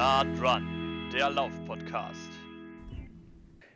Nah 0.00 0.24
dran, 0.24 1.10
der 1.12 1.28
Lauf-Podcast. 1.28 2.30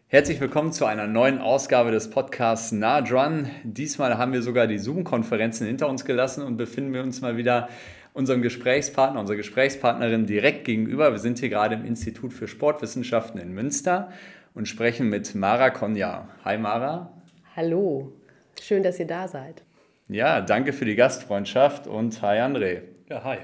Herzlich 0.06 0.40
willkommen 0.40 0.72
zu 0.72 0.86
einer 0.86 1.06
neuen 1.06 1.38
Ausgabe 1.38 1.90
des 1.90 2.08
Podcasts 2.08 2.72
Nah 2.72 3.02
dran. 3.02 3.50
Diesmal 3.62 4.16
haben 4.16 4.32
wir 4.32 4.40
sogar 4.40 4.66
die 4.66 4.78
Zoom-Konferenzen 4.78 5.66
hinter 5.66 5.86
uns 5.86 6.06
gelassen 6.06 6.42
und 6.42 6.56
befinden 6.56 6.94
wir 6.94 7.02
uns 7.02 7.20
mal 7.20 7.36
wieder 7.36 7.68
unserem 8.14 8.40
Gesprächspartner, 8.40 9.20
unserer 9.20 9.36
Gesprächspartnerin 9.36 10.24
direkt 10.24 10.64
gegenüber. 10.64 11.12
Wir 11.12 11.18
sind 11.18 11.40
hier 11.40 11.50
gerade 11.50 11.74
im 11.74 11.84
Institut 11.84 12.32
für 12.32 12.48
Sportwissenschaften 12.48 13.38
in 13.38 13.52
Münster 13.52 14.10
und 14.54 14.66
sprechen 14.66 15.10
mit 15.10 15.34
Mara 15.34 15.68
Konja. 15.68 16.26
Hi 16.42 16.56
Mara. 16.56 17.12
Hallo, 17.54 18.14
schön, 18.62 18.82
dass 18.82 18.98
ihr 18.98 19.06
da 19.06 19.28
seid. 19.28 19.62
Ja, 20.08 20.40
danke 20.40 20.72
für 20.72 20.86
die 20.86 20.94
Gastfreundschaft 20.96 21.86
und 21.86 22.22
hi 22.22 22.38
André. 22.38 22.80
Ja, 23.10 23.24
hi. 23.24 23.36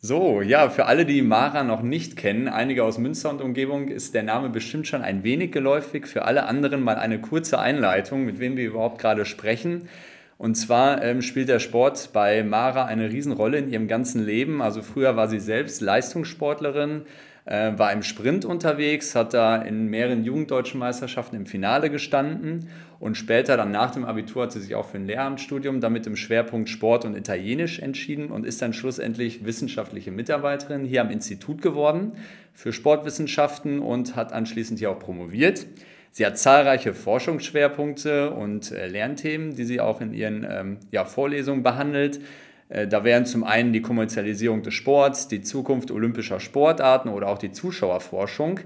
So, 0.00 0.42
ja, 0.42 0.70
für 0.70 0.86
alle, 0.86 1.04
die 1.04 1.22
Mara 1.22 1.64
noch 1.64 1.82
nicht 1.82 2.16
kennen, 2.16 2.46
einige 2.46 2.84
aus 2.84 2.98
Münster 2.98 3.30
und 3.30 3.40
Umgebung, 3.40 3.88
ist 3.88 4.14
der 4.14 4.22
Name 4.22 4.48
bestimmt 4.48 4.86
schon 4.86 5.02
ein 5.02 5.24
wenig 5.24 5.50
geläufig. 5.50 6.06
Für 6.06 6.24
alle 6.24 6.46
anderen 6.46 6.84
mal 6.84 6.94
eine 6.94 7.20
kurze 7.20 7.58
Einleitung, 7.58 8.24
mit 8.24 8.38
wem 8.38 8.56
wir 8.56 8.64
überhaupt 8.64 9.00
gerade 9.00 9.24
sprechen. 9.24 9.88
Und 10.36 10.54
zwar 10.54 11.02
ähm, 11.02 11.20
spielt 11.20 11.48
der 11.48 11.58
Sport 11.58 12.10
bei 12.12 12.44
Mara 12.44 12.84
eine 12.84 13.10
Riesenrolle 13.10 13.58
in 13.58 13.72
ihrem 13.72 13.88
ganzen 13.88 14.24
Leben. 14.24 14.62
Also 14.62 14.82
früher 14.82 15.16
war 15.16 15.26
sie 15.26 15.40
selbst 15.40 15.80
Leistungssportlerin, 15.80 17.02
äh, 17.44 17.72
war 17.76 17.92
im 17.92 18.04
Sprint 18.04 18.44
unterwegs, 18.44 19.16
hat 19.16 19.34
da 19.34 19.56
in 19.56 19.88
mehreren 19.88 20.22
Jugenddeutschen 20.22 20.78
Meisterschaften 20.78 21.34
im 21.34 21.46
Finale 21.46 21.90
gestanden 21.90 22.68
und 23.00 23.16
später 23.16 23.56
dann 23.56 23.70
nach 23.70 23.92
dem 23.92 24.04
Abitur 24.04 24.44
hat 24.44 24.52
sie 24.52 24.60
sich 24.60 24.74
auch 24.74 24.86
für 24.86 24.98
ein 24.98 25.06
Lehramtsstudium 25.06 25.80
damit 25.80 26.06
im 26.06 26.16
Schwerpunkt 26.16 26.68
Sport 26.68 27.04
und 27.04 27.16
Italienisch 27.16 27.78
entschieden 27.78 28.30
und 28.30 28.44
ist 28.44 28.60
dann 28.60 28.72
schlussendlich 28.72 29.44
wissenschaftliche 29.44 30.10
Mitarbeiterin 30.10 30.84
hier 30.84 31.02
am 31.02 31.10
Institut 31.10 31.62
geworden 31.62 32.12
für 32.54 32.72
Sportwissenschaften 32.72 33.78
und 33.78 34.16
hat 34.16 34.32
anschließend 34.32 34.80
hier 34.80 34.90
auch 34.90 34.98
promoviert. 34.98 35.66
Sie 36.10 36.26
hat 36.26 36.38
zahlreiche 36.38 36.94
Forschungsschwerpunkte 36.94 38.32
und 38.32 38.72
äh, 38.72 38.88
Lernthemen, 38.88 39.54
die 39.54 39.64
sie 39.64 39.80
auch 39.80 40.00
in 40.00 40.12
ihren 40.12 40.44
ähm, 40.48 40.78
ja, 40.90 41.04
Vorlesungen 41.04 41.62
behandelt. 41.62 42.20
Äh, 42.68 42.88
da 42.88 43.04
wären 43.04 43.26
zum 43.26 43.44
einen 43.44 43.72
die 43.72 43.82
Kommerzialisierung 43.82 44.62
des 44.62 44.74
Sports, 44.74 45.28
die 45.28 45.42
Zukunft 45.42 45.92
olympischer 45.92 46.40
Sportarten 46.40 47.08
oder 47.10 47.28
auch 47.28 47.38
die 47.38 47.52
Zuschauerforschung. 47.52 48.58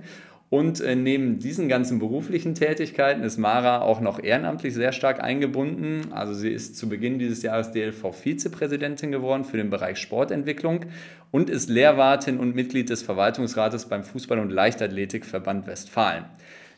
Und 0.53 0.83
äh, 0.83 0.97
neben 0.97 1.39
diesen 1.39 1.67
ganzen 1.71 1.99
beruflichen 1.99 2.55
Tätigkeiten 2.55 3.23
ist 3.23 3.39
Mara 3.39 3.81
auch 3.81 4.03
noch 4.03 4.23
ehrenamtlich 4.23 4.75
sehr 4.75 4.93
stark 4.93 5.25
eingebunden. 5.25 6.13
Also 6.13 6.35
sie 6.35 6.51
ist 6.51 6.77
zu 6.77 6.91
Beginn 6.91 7.19
dieses 7.19 7.43
Jahres 7.43 7.73
DLV-Vizepräsidentin 7.73 9.11
geworden 9.13 9.45
für 9.45 9.57
den 9.57 9.71
Bereich 9.71 9.97
Sportentwicklung 9.97 10.85
und 11.31 11.49
ist 11.49 11.71
Lehrwartin 11.71 12.39
und 12.39 12.55
Mitglied 12.55 12.91
des 12.91 13.03
Verwaltungsrates 13.03 13.87
beim 13.87 14.03
Fußball- 14.03 14.41
und 14.41 14.51
Leichtathletikverband 14.51 15.67
Westfalen. 15.67 16.27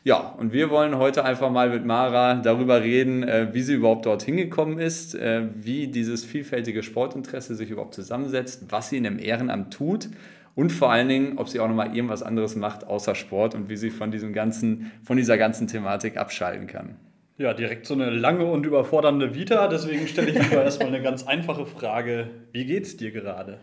Ja, 0.05 0.19
und 0.19 0.53
wir 0.53 0.69
wollen 0.69 0.97
heute 0.97 1.25
einfach 1.25 1.51
mal 1.51 1.69
mit 1.69 1.83
Mara 1.83 2.35
darüber 2.35 2.81
reden, 2.81 3.23
äh, 3.23 3.49
wie 3.51 3.61
sie 3.61 3.73
überhaupt 3.73 4.05
dorthin 4.05 4.37
gekommen 4.37 4.79
ist, 4.79 5.15
äh, 5.15 5.49
wie 5.53 5.87
dieses 5.87 6.23
vielfältige 6.23 6.81
Sportinteresse 6.81 7.55
sich 7.55 7.71
überhaupt 7.71 7.95
zusammensetzt, 7.95 8.67
was 8.69 8.87
sie 8.87 8.97
in 8.97 9.05
einem 9.05 9.19
Ehrenamt 9.19 9.73
tut 9.73 10.07
und 10.55 10.71
vor 10.71 10.91
allen 10.91 11.09
Dingen, 11.09 11.37
ob 11.37 11.49
sie 11.49 11.59
auch 11.59 11.67
nochmal 11.67 11.95
irgendwas 11.95 12.23
anderes 12.23 12.55
macht 12.55 12.87
außer 12.87 13.13
Sport 13.13 13.55
und 13.55 13.69
wie 13.69 13.75
sie 13.77 13.89
von, 13.89 14.11
diesem 14.11 14.33
ganzen, 14.33 14.91
von 15.03 15.17
dieser 15.17 15.37
ganzen 15.37 15.67
Thematik 15.67 16.17
abschalten 16.17 16.67
kann. 16.67 16.95
Ja, 17.37 17.53
direkt 17.53 17.85
so 17.85 17.93
eine 17.93 18.09
lange 18.09 18.45
und 18.45 18.65
überfordernde 18.65 19.35
Vita. 19.35 19.67
Deswegen 19.67 20.07
stelle 20.07 20.29
ich 20.31 20.49
mir 20.49 20.63
erstmal 20.63 20.87
eine 20.87 21.01
ganz 21.01 21.27
einfache 21.27 21.65
Frage. 21.65 22.29
Wie 22.53 22.65
geht's 22.65 22.95
dir 22.95 23.11
gerade? 23.11 23.59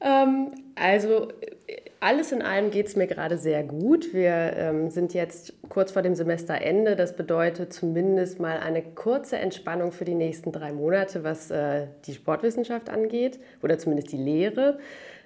Ähm, 0.00 0.52
also 0.74 1.28
alles 2.00 2.32
in 2.32 2.40
allem 2.40 2.70
geht 2.70 2.86
es 2.86 2.96
mir 2.96 3.06
gerade 3.06 3.36
sehr 3.36 3.62
gut. 3.62 4.14
Wir 4.14 4.54
ähm, 4.56 4.90
sind 4.90 5.12
jetzt 5.12 5.52
kurz 5.68 5.92
vor 5.92 6.00
dem 6.00 6.14
Semesterende. 6.14 6.96
Das 6.96 7.14
bedeutet 7.14 7.74
zumindest 7.74 8.40
mal 8.40 8.58
eine 8.58 8.82
kurze 8.82 9.36
Entspannung 9.36 9.92
für 9.92 10.06
die 10.06 10.14
nächsten 10.14 10.50
drei 10.50 10.72
Monate, 10.72 11.24
was 11.24 11.50
äh, 11.50 11.88
die 12.06 12.14
Sportwissenschaft 12.14 12.88
angeht 12.88 13.38
oder 13.62 13.78
zumindest 13.78 14.12
die 14.12 14.16
Lehre. 14.16 14.78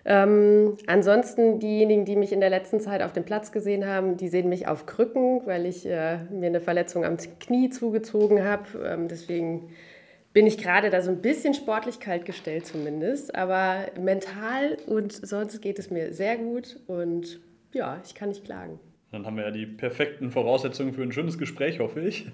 Ähm, 0.04 0.76
ansonsten 0.86 1.60
diejenigen, 1.60 2.04
die 2.04 2.16
mich 2.16 2.32
in 2.32 2.40
der 2.40 2.50
letzten 2.50 2.80
Zeit 2.80 3.02
auf 3.02 3.12
dem 3.12 3.24
Platz 3.24 3.52
gesehen 3.52 3.86
haben, 3.86 4.16
die 4.16 4.28
sehen 4.28 4.48
mich 4.48 4.66
auf 4.66 4.84
Krücken, 4.84 5.42
weil 5.46 5.66
ich 5.66 5.86
äh, 5.86 6.18
mir 6.30 6.48
eine 6.48 6.60
Verletzung 6.60 7.04
am 7.04 7.16
Knie 7.40 7.70
zugezogen 7.70 8.44
habe. 8.44 8.64
Ähm, 8.84 9.08
deswegen 9.08 9.70
bin 10.34 10.46
ich 10.46 10.58
gerade 10.58 10.90
da 10.90 11.00
so 11.00 11.10
ein 11.10 11.22
bisschen 11.22 11.54
sportlich 11.54 12.00
kalt 12.00 12.26
gestellt 12.26 12.66
zumindest. 12.66 13.34
Aber 13.34 13.86
mental 13.98 14.76
und 14.86 15.12
sonst 15.12 15.62
geht 15.62 15.78
es 15.78 15.90
mir 15.90 16.12
sehr 16.12 16.36
gut 16.36 16.80
und 16.86 17.40
ja, 17.72 18.00
ich 18.04 18.14
kann 18.14 18.28
nicht 18.28 18.44
klagen. 18.44 18.78
Dann 19.12 19.24
haben 19.24 19.36
wir 19.36 19.44
ja 19.44 19.50
die 19.52 19.66
perfekten 19.66 20.30
Voraussetzungen 20.30 20.92
für 20.92 21.02
ein 21.02 21.12
schönes 21.12 21.38
Gespräch, 21.38 21.78
hoffe 21.78 22.00
ich. 22.00 22.26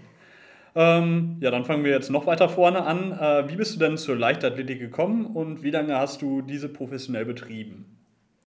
Ähm, 0.75 1.37
ja, 1.41 1.51
dann 1.51 1.65
fangen 1.65 1.85
wir 1.85 1.91
jetzt 1.91 2.11
noch 2.11 2.27
weiter 2.27 2.49
vorne 2.49 2.85
an. 2.85 3.13
Äh, 3.13 3.51
wie 3.51 3.57
bist 3.57 3.75
du 3.75 3.79
denn 3.79 3.99
zur 3.99 4.17
Leichtathletik 4.17 4.79
gekommen 4.79 5.27
und 5.27 5.63
wie 5.63 5.71
lange 5.71 5.97
hast 5.97 6.23
du 6.23 6.43
diese 6.43 6.69
professionell 6.69 7.27
betrieben? 7.27 8.00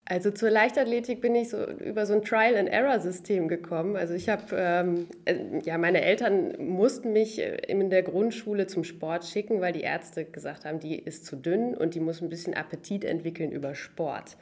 Also 0.10 0.32
zur 0.32 0.50
Leichtathletik 0.50 1.22
bin 1.22 1.36
ich 1.36 1.50
so 1.50 1.64
über 1.64 2.08
so 2.08 2.14
ein 2.14 2.24
Trial-and-Error-System 2.24 3.48
gekommen. 3.48 3.96
Also 3.96 4.16
ich 4.16 4.28
habe, 4.28 4.44
ähm, 4.54 5.08
äh, 5.26 5.36
ja, 5.64 5.78
meine 5.78 6.02
Eltern 6.02 6.56
mussten 6.58 7.14
mich 7.14 7.38
äh, 7.38 7.58
in 7.68 7.92
der 7.92 8.02
Grundschule 8.02 8.66
zum 8.66 8.84
Sport 8.84 9.24
schicken, 9.24 9.62
weil 9.62 9.72
die 9.72 9.82
Ärzte 9.82 10.26
gesagt 10.26 10.66
haben, 10.66 10.80
die 10.80 10.98
ist 10.98 11.28
zu 11.28 11.36
dünn 11.36 11.76
und 11.76 11.94
die 11.94 12.00
muss 12.00 12.24
ein 12.24 12.30
bisschen 12.30 12.56
Appetit 12.56 13.06
entwickeln 13.06 13.52
über 13.52 13.76
Sport. 13.76 14.36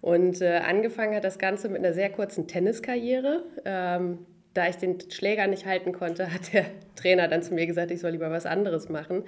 Und 0.00 0.40
äh, 0.40 0.60
angefangen 0.64 1.16
hat 1.16 1.24
das 1.24 1.40
Ganze 1.40 1.68
mit 1.68 1.78
einer 1.78 1.94
sehr 1.94 2.10
kurzen 2.10 2.46
Tenniskarriere. 2.46 3.42
Ähm, 3.64 4.18
da 4.54 4.68
ich 4.68 4.76
den 4.76 4.98
Schläger 5.10 5.48
nicht 5.48 5.66
halten 5.66 5.90
konnte, 5.90 6.32
hat 6.32 6.52
der 6.52 6.66
Trainer 6.94 7.26
dann 7.26 7.42
zu 7.42 7.54
mir 7.54 7.66
gesagt, 7.66 7.90
ich 7.90 7.98
soll 7.98 8.12
lieber 8.12 8.30
was 8.30 8.46
anderes 8.46 8.88
machen. 8.88 9.24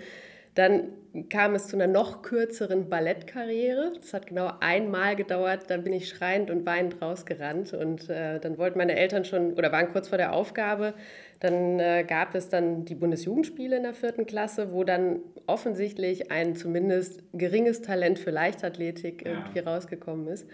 Dann 0.55 0.88
kam 1.28 1.55
es 1.55 1.69
zu 1.69 1.77
einer 1.77 1.87
noch 1.87 2.22
kürzeren 2.22 2.88
Ballettkarriere. 2.88 3.93
Das 4.00 4.15
hat 4.15 4.28
genau 4.28 4.53
einmal 4.61 5.16
gedauert. 5.16 5.65
Dann 5.69 5.83
bin 5.83 5.93
ich 5.93 6.09
schreiend 6.09 6.50
und 6.50 6.66
weinend 6.66 7.00
rausgerannt. 7.00 7.72
Und 7.72 8.09
äh, 8.09 8.38
dann 8.41 8.59
wollten 8.59 8.78
meine 8.78 8.97
Eltern 8.97 9.25
schon 9.25 9.55
oder 9.55 9.72
waren 9.72 9.88
kurz 9.88 10.09
vor 10.09 10.19
der 10.19 10.33
Aufgabe. 10.33 10.94
Dann 11.41 11.81
äh, 11.81 12.05
gab 12.06 12.34
es 12.34 12.49
dann 12.49 12.84
die 12.84 12.94
Bundesjugendspiele 12.94 13.77
in 13.77 13.83
der 13.83 13.94
vierten 13.94 14.27
Klasse, 14.27 14.72
wo 14.72 14.84
dann 14.84 15.21
offensichtlich 15.47 16.31
ein 16.31 16.55
zumindest 16.55 17.22
geringes 17.32 17.82
Talent 17.82 18.19
für 18.19 18.31
Leichtathletik 18.31 19.25
ja. 19.25 19.32
irgendwie 19.32 19.61
rausgekommen 19.61 20.28
ist. 20.28 20.47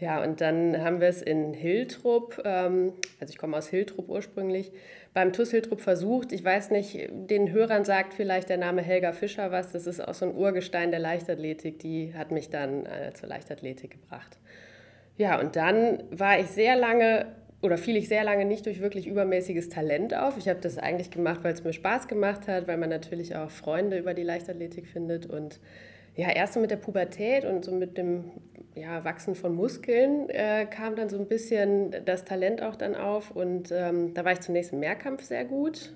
Ja, 0.00 0.22
und 0.22 0.40
dann 0.40 0.80
haben 0.80 1.00
wir 1.00 1.08
es 1.08 1.22
in 1.22 1.54
Hiltrup, 1.54 2.40
ähm, 2.44 2.92
also 3.18 3.32
ich 3.32 3.38
komme 3.38 3.56
aus 3.56 3.66
Hiltrup 3.68 4.08
ursprünglich, 4.08 4.70
beim 5.18 5.32
TUS 5.32 5.50
Hiltrup 5.50 5.80
versucht. 5.80 6.30
Ich 6.30 6.44
weiß 6.44 6.70
nicht, 6.70 7.08
den 7.10 7.50
Hörern 7.50 7.84
sagt 7.84 8.14
vielleicht 8.14 8.50
der 8.50 8.56
Name 8.56 8.82
Helga 8.82 9.10
Fischer 9.10 9.50
was. 9.50 9.72
Das 9.72 9.88
ist 9.88 9.98
auch 9.98 10.14
so 10.14 10.26
ein 10.26 10.36
Urgestein 10.36 10.92
der 10.92 11.00
Leichtathletik. 11.00 11.80
Die 11.80 12.14
hat 12.14 12.30
mich 12.30 12.50
dann 12.50 12.86
äh, 12.86 13.12
zur 13.14 13.28
Leichtathletik 13.28 13.90
gebracht. 13.90 14.38
Ja, 15.16 15.40
und 15.40 15.56
dann 15.56 16.04
war 16.12 16.38
ich 16.38 16.46
sehr 16.46 16.76
lange 16.76 17.26
oder 17.62 17.78
fiel 17.78 17.96
ich 17.96 18.06
sehr 18.06 18.22
lange 18.22 18.44
nicht 18.44 18.64
durch 18.66 18.80
wirklich 18.80 19.08
übermäßiges 19.08 19.70
Talent 19.70 20.14
auf. 20.14 20.38
Ich 20.38 20.48
habe 20.48 20.60
das 20.60 20.78
eigentlich 20.78 21.10
gemacht, 21.10 21.40
weil 21.42 21.52
es 21.52 21.64
mir 21.64 21.72
Spaß 21.72 22.06
gemacht 22.06 22.46
hat, 22.46 22.68
weil 22.68 22.76
man 22.76 22.88
natürlich 22.88 23.34
auch 23.34 23.50
Freunde 23.50 23.98
über 23.98 24.14
die 24.14 24.22
Leichtathletik 24.22 24.86
findet 24.86 25.26
und 25.26 25.58
ja, 26.14 26.30
erst 26.30 26.54
so 26.54 26.60
mit 26.60 26.70
der 26.70 26.76
Pubertät 26.76 27.44
und 27.44 27.64
so 27.64 27.72
mit 27.72 27.98
dem 27.98 28.30
ja, 28.80 29.04
Wachsen 29.04 29.34
von 29.34 29.54
Muskeln 29.54 30.28
äh, 30.30 30.66
kam 30.66 30.96
dann 30.96 31.08
so 31.08 31.18
ein 31.18 31.26
bisschen 31.26 31.94
das 32.04 32.24
Talent 32.24 32.62
auch 32.62 32.76
dann 32.76 32.94
auf. 32.94 33.30
Und 33.30 33.70
ähm, 33.72 34.14
da 34.14 34.24
war 34.24 34.32
ich 34.32 34.40
zunächst 34.40 34.72
im 34.72 34.80
Mehrkampf 34.80 35.22
sehr 35.22 35.44
gut. 35.44 35.94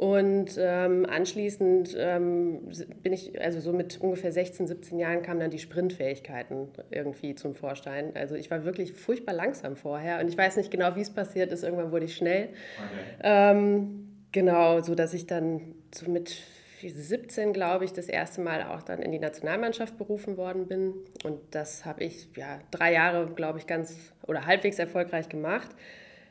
Und 0.00 0.56
ähm, 0.58 1.04
anschließend 1.04 1.94
ähm, 1.98 2.70
bin 3.02 3.12
ich, 3.12 3.38
also 3.38 3.60
so 3.60 3.74
mit 3.74 4.00
ungefähr 4.00 4.32
16, 4.32 4.66
17 4.66 4.98
Jahren 4.98 5.20
kamen 5.20 5.40
dann 5.40 5.50
die 5.50 5.58
Sprintfähigkeiten 5.58 6.68
irgendwie 6.90 7.34
zum 7.34 7.52
Vorschein. 7.54 8.12
Also 8.14 8.34
ich 8.34 8.50
war 8.50 8.64
wirklich 8.64 8.94
furchtbar 8.94 9.34
langsam 9.34 9.76
vorher 9.76 10.20
und 10.20 10.28
ich 10.28 10.38
weiß 10.38 10.56
nicht 10.56 10.70
genau, 10.70 10.96
wie 10.96 11.02
es 11.02 11.10
passiert 11.10 11.52
ist. 11.52 11.64
Irgendwann 11.64 11.92
wurde 11.92 12.06
ich 12.06 12.16
schnell. 12.16 12.44
Okay. 12.44 13.20
Ähm, 13.22 14.24
genau, 14.32 14.80
so 14.80 14.94
dass 14.94 15.12
ich 15.12 15.26
dann 15.26 15.74
so 15.94 16.10
mit 16.10 16.44
17, 16.88 17.52
glaube 17.52 17.84
ich, 17.84 17.92
das 17.92 18.08
erste 18.08 18.40
Mal 18.40 18.62
auch 18.64 18.82
dann 18.82 19.02
in 19.02 19.12
die 19.12 19.18
Nationalmannschaft 19.18 19.98
berufen 19.98 20.36
worden 20.36 20.66
bin. 20.66 20.94
Und 21.24 21.38
das 21.50 21.84
habe 21.84 22.04
ich 22.04 22.28
ja 22.36 22.58
drei 22.70 22.92
Jahre, 22.92 23.26
glaube 23.34 23.58
ich, 23.58 23.66
ganz 23.66 24.12
oder 24.26 24.46
halbwegs 24.46 24.78
erfolgreich 24.78 25.28
gemacht. 25.28 25.70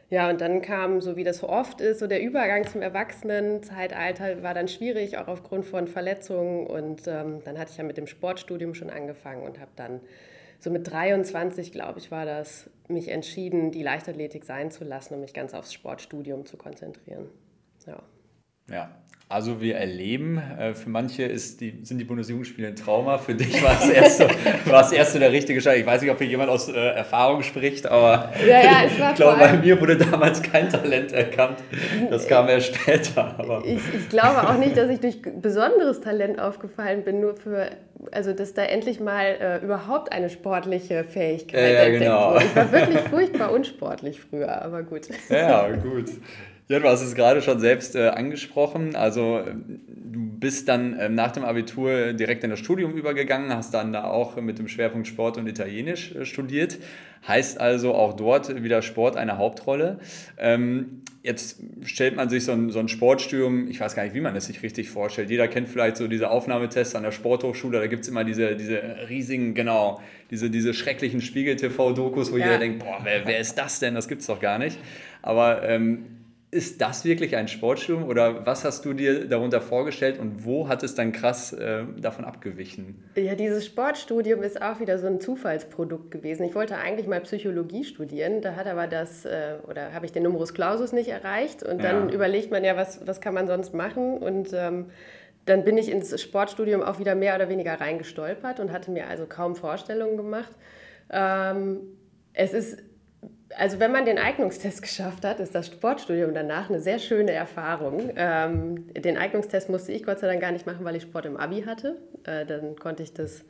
Ja, 0.09 0.29
und 0.29 0.41
dann 0.41 0.61
kam, 0.63 1.01
so 1.01 1.15
wie 1.15 1.23
das 1.23 1.37
so 1.37 1.49
oft 1.49 1.81
ist, 1.81 1.99
so 1.99 2.07
der 2.07 2.23
Übergang 2.23 2.65
zum 2.65 2.81
Erwachsenenzeitalter 2.81 4.41
war 4.41 4.55
dann 4.55 4.67
schwierig, 4.67 5.19
auch 5.19 5.27
aufgrund 5.27 5.65
von 5.65 5.87
Verletzungen. 5.87 6.65
Und 6.65 7.07
ähm, 7.07 7.41
dann 7.45 7.59
hatte 7.59 7.71
ich 7.71 7.77
ja 7.77 7.83
mit 7.83 7.97
dem 7.97 8.07
Sportstudium 8.07 8.73
schon 8.73 8.89
angefangen 8.89 9.43
und 9.43 9.59
habe 9.59 9.71
dann 9.75 10.01
so 10.59 10.71
mit 10.71 10.91
23, 10.91 11.71
glaube 11.71 11.99
ich, 11.99 12.09
war 12.09 12.25
das, 12.25 12.69
mich 12.87 13.09
entschieden, 13.09 13.71
die 13.71 13.83
Leichtathletik 13.83 14.43
sein 14.43 14.71
zu 14.71 14.83
lassen 14.83 15.13
und 15.13 15.21
mich 15.21 15.33
ganz 15.33 15.53
aufs 15.53 15.73
Sportstudium 15.73 16.45
zu 16.45 16.57
konzentrieren. 16.57 17.29
Ja. 17.85 18.01
Ja, 18.69 18.91
Also 19.31 19.61
wir 19.61 19.75
erleben, 19.75 20.41
äh, 20.57 20.73
für 20.73 20.89
manche 20.89 21.21
ist 21.21 21.61
die, 21.61 21.81
sind 21.83 21.99
die 21.99 22.03
Bundesjugendspiele 22.03 22.69
ein 22.69 22.75
Trauma, 22.75 23.19
für 23.19 23.35
dich 23.35 23.61
war 23.61 23.79
es 23.79 23.87
erst, 23.87 24.19
war 24.65 24.91
erst 24.91 25.13
so 25.13 25.19
der 25.19 25.31
richtige 25.31 25.61
Schritt. 25.61 25.77
Ich 25.77 25.85
weiß 25.85 26.01
nicht, 26.01 26.09
ob 26.09 26.17
hier 26.17 26.25
jemand 26.25 26.49
aus 26.49 26.67
äh, 26.67 26.73
Erfahrung 26.73 27.43
spricht, 27.43 27.85
aber 27.85 28.33
ja, 28.43 28.59
ja, 28.63 28.71
ich 28.87 29.15
glaube, 29.15 29.37
bei 29.37 29.53
mir 29.57 29.79
wurde 29.79 29.97
damals 29.97 30.41
kein 30.41 30.67
Talent 30.67 31.11
erkannt. 31.11 31.59
Das 32.09 32.27
kam 32.27 32.49
erst 32.49 32.73
später. 32.73 33.35
Aber. 33.37 33.61
Ich, 33.65 33.77
ich 33.93 34.09
glaube 34.09 34.49
auch 34.49 34.57
nicht, 34.57 34.75
dass 34.75 34.89
ich 34.89 34.99
durch 34.99 35.21
besonderes 35.21 36.01
Talent 36.01 36.39
aufgefallen 36.39 37.03
bin, 37.03 37.19
nur 37.19 37.35
für, 37.35 37.69
also 38.11 38.33
dass 38.33 38.55
da 38.55 38.63
endlich 38.63 38.99
mal 38.99 39.37
äh, 39.39 39.63
überhaupt 39.63 40.11
eine 40.11 40.31
sportliche 40.31 41.03
Fähigkeit 41.03 41.61
ja, 41.61 41.79
entdeckt 41.83 41.99
genau. 41.99 42.33
wurde. 42.33 42.45
Ich 42.45 42.55
war 42.55 42.71
wirklich 42.71 42.99
furchtbar 43.11 43.51
unsportlich 43.51 44.19
früher, 44.21 44.59
aber 44.59 44.81
gut. 44.81 45.07
Ja, 45.29 45.69
gut. 45.69 46.09
Ja, 46.71 46.77
du 46.77 46.87
hast 46.87 47.01
es 47.01 47.15
gerade 47.15 47.41
schon 47.41 47.59
selbst 47.59 47.95
äh, 47.95 48.09
angesprochen. 48.09 48.95
Also 48.95 49.43
du 49.43 50.19
bist 50.39 50.67
dann 50.69 50.93
äh, 50.93 51.09
nach 51.09 51.31
dem 51.31 51.43
Abitur 51.43 52.13
direkt 52.13 52.43
in 52.43 52.51
das 52.51 52.59
Studium 52.59 52.95
übergegangen, 52.95 53.51
hast 53.51 53.73
dann 53.73 53.91
da 53.91 54.03
auch 54.03 54.39
mit 54.39 54.59
dem 54.59 54.67
Schwerpunkt 54.67 55.07
Sport 55.07 55.39
und 55.39 55.47
Italienisch 55.47 56.13
äh, 56.13 56.25
studiert. 56.25 56.77
Heißt 57.27 57.59
also 57.59 57.95
auch 57.95 58.15
dort 58.15 58.61
wieder 58.61 58.83
Sport 58.83 59.17
eine 59.17 59.39
Hauptrolle. 59.39 59.97
Ähm, 60.37 61.01
jetzt 61.23 61.59
stellt 61.85 62.15
man 62.15 62.29
sich 62.29 62.45
so 62.45 62.51
ein, 62.51 62.69
so 62.69 62.77
ein 62.77 62.87
Sportstudium, 62.87 63.67
ich 63.67 63.79
weiß 63.79 63.95
gar 63.95 64.03
nicht, 64.03 64.13
wie 64.13 64.21
man 64.21 64.35
es 64.35 64.45
sich 64.45 64.61
richtig 64.61 64.91
vorstellt. 64.91 65.31
Jeder 65.31 65.47
kennt 65.47 65.69
vielleicht 65.69 65.97
so 65.97 66.07
diese 66.07 66.29
Aufnahmetests 66.29 66.93
an 66.93 67.01
der 67.01 67.11
Sporthochschule, 67.11 67.79
da 67.79 67.87
gibt 67.87 68.03
es 68.03 68.09
immer 68.09 68.23
diese, 68.23 68.55
diese 68.55 68.79
riesigen, 69.09 69.55
genau, 69.55 70.01
diese, 70.29 70.51
diese 70.51 70.75
schrecklichen 70.75 71.21
Spiegel-TV-Dokus, 71.21 72.31
wo 72.31 72.37
ja. 72.37 72.45
jeder 72.45 72.59
denkt, 72.59 72.85
boah, 72.85 72.99
wer, 73.01 73.25
wer 73.25 73.39
ist 73.39 73.55
das 73.57 73.79
denn? 73.79 73.95
Das 73.95 74.07
gibt 74.07 74.21
es 74.21 74.27
doch 74.27 74.39
gar 74.39 74.59
nicht. 74.59 74.77
Aber 75.23 75.67
ähm, 75.67 76.18
ist 76.51 76.81
das 76.81 77.05
wirklich 77.05 77.35
ein 77.35 77.47
Sportstudium 77.47 78.07
oder 78.07 78.45
was 78.45 78.65
hast 78.65 78.83
du 78.83 78.93
dir 78.93 79.27
darunter 79.27 79.61
vorgestellt 79.61 80.17
und 80.17 80.45
wo 80.45 80.67
hat 80.67 80.81
es 80.81 80.95
dann 80.95 81.11
krass 81.11 81.53
äh, 81.53 81.83
davon 81.99 82.25
abgewichen? 82.25 83.03
Ja, 83.15 83.35
dieses 83.35 83.67
Sportstudium 83.67 84.41
ist 84.41 84.59
auch 84.59 84.79
wieder 84.79 84.97
so 84.97 85.05
ein 85.05 85.21
Zufallsprodukt 85.21 86.09
gewesen. 86.09 86.43
Ich 86.45 86.55
wollte 86.55 86.77
eigentlich 86.77 87.05
mal 87.05 87.21
Psychologie 87.21 87.83
studieren, 87.83 88.41
da 88.41 88.55
hat 88.55 88.65
aber 88.65 88.87
das, 88.87 89.25
äh, 89.25 89.57
oder 89.67 89.93
habe 89.93 90.07
ich 90.07 90.11
den 90.11 90.23
Numerus 90.23 90.55
Clausus 90.55 90.91
nicht 90.91 91.09
erreicht 91.09 91.61
und 91.61 91.83
dann 91.83 92.09
ja. 92.09 92.15
überlegt 92.15 92.49
man 92.49 92.63
ja, 92.63 92.75
was, 92.75 93.05
was 93.05 93.21
kann 93.21 93.35
man 93.35 93.45
sonst 93.45 93.75
machen 93.75 94.17
und 94.17 94.49
ähm, 94.53 94.87
dann 95.45 95.63
bin 95.63 95.77
ich 95.77 95.91
ins 95.91 96.19
Sportstudium 96.19 96.81
auch 96.81 96.99
wieder 96.99 97.13
mehr 97.13 97.35
oder 97.35 97.49
weniger 97.49 97.79
reingestolpert 97.79 98.59
und 98.59 98.71
hatte 98.71 98.89
mir 98.89 99.07
also 99.07 99.27
kaum 99.27 99.55
Vorstellungen 99.55 100.17
gemacht. 100.17 100.51
Ähm, 101.11 101.81
es 102.33 102.53
ist 102.53 102.88
also 103.55 103.79
wenn 103.79 103.91
man 103.91 104.05
den 104.05 104.17
Eignungstest 104.17 104.81
geschafft 104.81 105.25
hat, 105.25 105.39
ist 105.39 105.55
das 105.55 105.67
Sportstudium 105.67 106.33
danach 106.33 106.69
eine 106.69 106.79
sehr 106.79 106.99
schöne 106.99 107.31
Erfahrung. 107.31 108.11
Ähm, 108.15 108.93
den 108.93 109.17
Eignungstest 109.17 109.69
musste 109.69 109.91
ich 109.91 110.03
Gott 110.03 110.19
sei 110.19 110.27
Dank 110.27 110.41
gar 110.41 110.51
nicht 110.51 110.65
machen, 110.65 110.85
weil 110.85 110.95
ich 110.95 111.03
Sport 111.03 111.25
im 111.25 111.37
Abi 111.37 111.63
hatte. 111.63 111.97
Äh, 112.25 112.45
dann 112.45 112.75
konnte 112.75 113.03
ich 113.03 113.13
das 113.13 113.43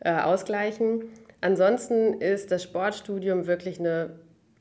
äh, 0.00 0.12
ausgleichen. 0.12 1.04
Ansonsten 1.40 2.14
ist 2.20 2.50
das 2.50 2.62
Sportstudium 2.62 3.46
wirklich 3.46 3.78
eine, 3.78 4.10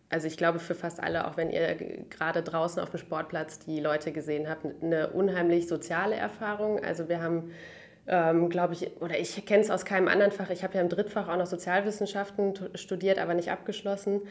also 0.10 0.28
ich 0.28 0.36
glaube 0.36 0.60
für 0.60 0.76
fast 0.76 1.02
alle, 1.02 1.28
auch 1.28 1.38
wenn 1.38 1.50
ihr 1.50 1.76
gerade 2.10 2.42
draußen 2.42 2.82
auf 2.82 2.90
dem 2.90 3.00
Sportplatz 3.00 3.60
die 3.60 3.80
Leute 3.80 4.12
gesehen 4.12 4.50
habt, 4.50 4.66
eine 4.84 5.12
unheimlich 5.12 5.68
soziale 5.68 6.16
Erfahrung. 6.16 6.84
Also 6.84 7.08
wir 7.08 7.22
haben 7.22 7.52
ähm, 8.08 8.50
glaube 8.50 8.74
ich, 8.74 9.02
oder 9.02 9.18
ich 9.20 9.46
kenne 9.46 9.62
es 9.62 9.70
aus 9.70 9.86
keinem 9.86 10.08
anderen 10.08 10.32
Fach. 10.32 10.50
Ich 10.50 10.64
habe 10.64 10.76
ja 10.76 10.82
im 10.82 10.90
Drittfach 10.90 11.28
auch 11.28 11.38
noch 11.38 11.46
Sozialwissenschaften 11.46 12.54
studiert, 12.76 13.20
aber 13.20 13.34
nicht 13.34 13.52
abgeschlossen. 13.52 14.22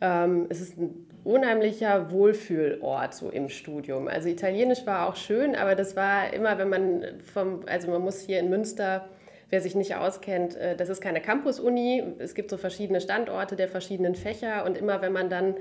Ähm, 0.00 0.46
es 0.48 0.60
ist 0.60 0.78
ein 0.78 1.06
unheimlicher 1.24 2.10
Wohlfühlort 2.10 3.14
so 3.14 3.30
im 3.30 3.48
Studium. 3.48 4.08
Also 4.08 4.28
Italienisch 4.28 4.86
war 4.86 5.08
auch 5.08 5.16
schön, 5.16 5.56
aber 5.56 5.74
das 5.74 5.96
war 5.96 6.32
immer, 6.32 6.56
wenn 6.58 6.68
man 6.68 7.04
vom, 7.32 7.62
also 7.66 7.90
man 7.90 8.02
muss 8.02 8.20
hier 8.20 8.38
in 8.38 8.48
Münster, 8.48 9.08
wer 9.50 9.60
sich 9.60 9.74
nicht 9.74 9.96
auskennt, 9.96 10.56
äh, 10.56 10.76
das 10.76 10.88
ist 10.88 11.00
keine 11.00 11.20
Campus-Uni. 11.20 12.02
Es 12.18 12.34
gibt 12.34 12.50
so 12.50 12.56
verschiedene 12.56 13.00
Standorte 13.00 13.56
der 13.56 13.68
verschiedenen 13.68 14.14
Fächer 14.14 14.64
und 14.64 14.78
immer 14.78 15.02
wenn 15.02 15.12
man 15.12 15.28
dann 15.28 15.54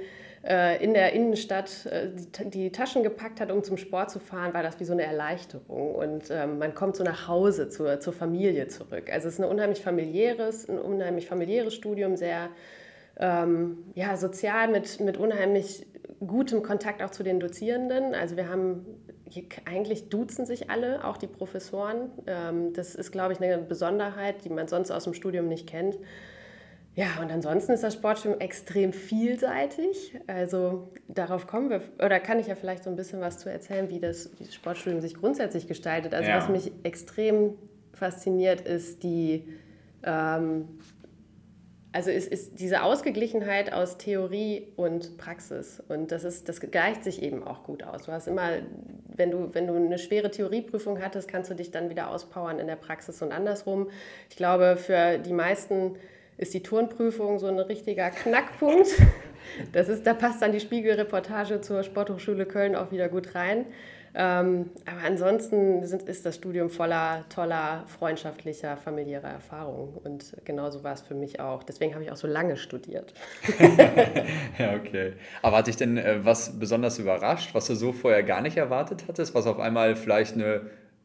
in 0.83 0.94
der 0.94 1.11
Innenstadt 1.11 1.85
äh, 1.88 2.09
die, 2.45 2.71
Taschen 2.71 3.03
gepackt 3.03 3.41
hat, 3.41 3.51
um 3.51 3.63
zum 3.63 3.75
Sport 3.75 4.11
zu 4.11 4.19
fahren, 4.19 4.53
war 4.53 4.63
das 4.63 4.79
wie 4.79 4.85
so 4.85 4.94
eine 4.94 5.03
Erleichterung. 5.03 5.94
Und 5.95 6.31
ähm, 6.31 6.57
man 6.57 6.73
kommt 6.73 6.95
so 6.95 7.03
nach 7.03 7.27
Hause 7.27 7.67
zur, 7.67 7.99
zur 7.99 8.13
Familie 8.13 8.67
zurück. 8.69 9.11
Also 9.11 9.27
es 9.27 9.35
ist 9.35 9.39
ein 9.39 9.49
unheimlich 9.49 9.81
familiäres, 9.81 10.69
ein 10.69 10.79
unheimlich 10.79 11.27
familiäres 11.27 11.73
Studium, 11.73 12.15
sehr 12.15 12.49
ähm, 13.19 13.79
ja, 13.94 14.15
sozial 14.15 14.69
mit, 14.69 14.99
mit 15.01 15.17
unheimlich 15.17 15.85
gutem 16.25 16.63
Kontakt 16.63 17.03
auch 17.03 17.09
zu 17.09 17.23
den 17.23 17.39
Dozierenden. 17.39 18.15
Also 18.15 18.38
wir 18.38 18.50
haben 18.50 18.85
eigentlich 19.65 20.09
duzen 20.09 20.45
sich 20.45 20.69
alle, 20.69 21.03
auch 21.03 21.17
die 21.17 21.27
Professoren. 21.27 22.09
Ähm, 22.25 22.73
das 22.73 22.95
ist, 22.95 23.11
glaube 23.11 23.33
ich, 23.33 23.41
eine 23.41 23.57
Besonderheit, 23.57 24.45
die 24.45 24.50
man 24.50 24.67
sonst 24.67 24.91
aus 24.91 25.03
dem 25.03 25.13
Studium 25.13 25.47
nicht 25.47 25.67
kennt. 25.67 25.97
Ja, 26.97 27.21
und 27.21 27.31
ansonsten 27.31 27.73
ist 27.73 27.83
das 27.83 27.94
Sportstudium 27.94 28.41
extrem 28.41 28.91
vielseitig. 28.91 30.19
Also 30.25 30.91
darauf 31.07 31.45
kommen 31.45 31.69
wir, 31.69 31.83
oder 32.03 32.19
kann 32.19 32.39
ich 32.39 32.47
ja 32.47 32.55
vielleicht 32.55 32.83
so 32.83 32.89
ein 32.89 32.95
bisschen 32.95 33.21
was 33.21 33.38
zu 33.38 33.51
erzählen, 33.51 33.91
wie 33.91 33.99
das, 33.99 34.31
wie 34.39 34.45
das 34.45 34.55
Sportstudium 34.55 34.99
sich 34.99 35.13
grundsätzlich 35.13 35.67
gestaltet. 35.67 36.15
Also 36.15 36.27
ja. 36.27 36.38
was 36.38 36.49
mich 36.49 36.71
extrem 36.81 37.53
fasziniert, 37.94 38.61
ist 38.61 39.03
die 39.03 39.47
ähm, 40.01 40.79
also 41.91 42.09
ist, 42.09 42.31
ist 42.31 42.59
diese 42.59 42.81
Ausgeglichenheit 42.81 43.71
aus 43.73 44.00
Theorie 44.00 44.67
und 44.75 45.17
Praxis. 45.17 45.83
Und 45.88 46.11
das, 46.11 46.23
ist, 46.23 46.50
das 46.50 46.59
gleicht 46.59 47.03
sich 47.03 47.21
eben 47.21 47.43
auch 47.43 47.61
gut 47.61 47.83
aus. 47.83 48.03
Du 48.03 48.11
hast 48.11 48.27
immer, 48.27 48.50
wenn 49.15 49.29
du, 49.29 49.53
wenn 49.53 49.67
du 49.67 49.75
eine 49.75 50.00
schwere 50.00 50.31
Theorieprüfung 50.31 51.00
hattest, 51.00 51.27
kannst 51.27 51.51
du 51.51 51.53
dich 51.53 51.69
dann 51.69 51.91
wieder 51.91 52.09
auspowern 52.09 52.57
in 52.57 52.65
der 52.65 52.75
Praxis 52.75 53.21
und 53.21 53.31
andersrum. 53.31 53.89
Ich 54.31 54.35
glaube, 54.35 54.77
für 54.77 55.19
die 55.19 55.33
meisten 55.33 55.95
ist 56.38 56.54
die 56.54 56.63
Turnprüfung 56.63 57.39
so 57.39 57.48
ein 57.48 57.60
richtiger 57.60 58.10
Knackpunkt. 58.10 58.88
Das 59.72 59.88
ist, 59.89 60.06
da 60.06 60.13
passt 60.13 60.42
dann 60.42 60.51
die 60.51 60.60
Spiegelreportage 60.60 61.62
zur 61.62 61.84
Sporthochschule 61.84 62.45
Köln 62.45 62.75
auch 62.75 62.92
wieder 62.92 63.07
gut 63.07 63.34
rein. 63.34 63.66
Ähm, 64.19 64.72
aber 64.86 65.06
ansonsten 65.06 65.86
sind, 65.86 66.04
ist 66.04 66.25
das 66.25 66.36
Studium 66.36 66.69
voller 66.69 67.25
toller, 67.30 67.84
freundschaftlicher, 67.86 68.75
familiärer 68.75 69.30
Erfahrungen. 69.30 69.94
Und 70.04 70.36
genauso 70.44 70.84
war 70.84 70.94
es 70.94 71.01
für 71.01 71.13
mich 71.13 71.39
auch. 71.39 71.63
Deswegen 71.63 71.94
habe 71.94 72.04
ich 72.04 72.12
auch 72.12 72.18
so 72.18 72.28
lange 72.28 72.57
studiert. 72.57 73.13
ja, 74.57 74.75
okay. 74.75 75.13
Aber 75.42 75.57
hat 75.57 75.68
dich 75.68 75.78
denn 75.78 75.98
äh, 75.98 76.25
was 76.25 76.60
besonders 76.60 76.98
überrascht, 76.98 77.54
was 77.54 77.68
du 77.68 77.75
so 77.75 77.92
vorher 77.92 78.24
gar 78.24 78.42
nicht 78.42 78.57
erwartet 78.57 79.06
hattest, 79.07 79.36
was 79.36 79.45
auf 79.45 79.60
einmal 79.60 79.95
vielleicht 79.95 80.34
eine 80.34 80.62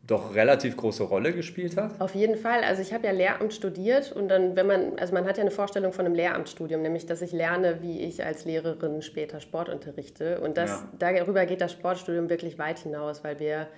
doch 0.06 0.34
relativ 0.34 0.76
große 0.76 1.04
Rolle 1.04 1.32
gespielt 1.32 1.76
hat? 1.76 2.00
Auf 2.00 2.14
jeden 2.14 2.36
Fall. 2.36 2.64
Also 2.64 2.82
ich 2.82 2.92
habe 2.92 3.06
ja 3.06 3.12
Lehramt 3.12 3.54
studiert 3.54 4.10
und 4.10 4.28
dann, 4.28 4.56
wenn 4.56 4.66
man, 4.66 4.98
also 4.98 5.14
man 5.14 5.24
hat 5.26 5.36
ja 5.36 5.42
eine 5.42 5.52
Vorstellung 5.52 5.92
von 5.92 6.06
einem 6.06 6.14
Lehramtsstudium, 6.14 6.82
nämlich 6.82 7.06
dass 7.06 7.22
ich 7.22 7.32
lerne, 7.32 7.82
wie 7.82 8.00
ich 8.00 8.24
als 8.24 8.44
Lehrerin 8.44 9.02
später 9.02 9.40
Sport 9.40 9.68
unterrichte. 9.68 10.40
Und 10.40 10.56
das, 10.56 10.84
ja. 11.00 11.14
darüber 11.16 11.46
geht 11.46 11.60
das 11.60 11.72
Sportstudium 11.72 12.28
wirklich 12.30 12.58
weit 12.58 12.80
hinaus, 12.80 13.22
weil 13.22 13.38
wir 13.38 13.68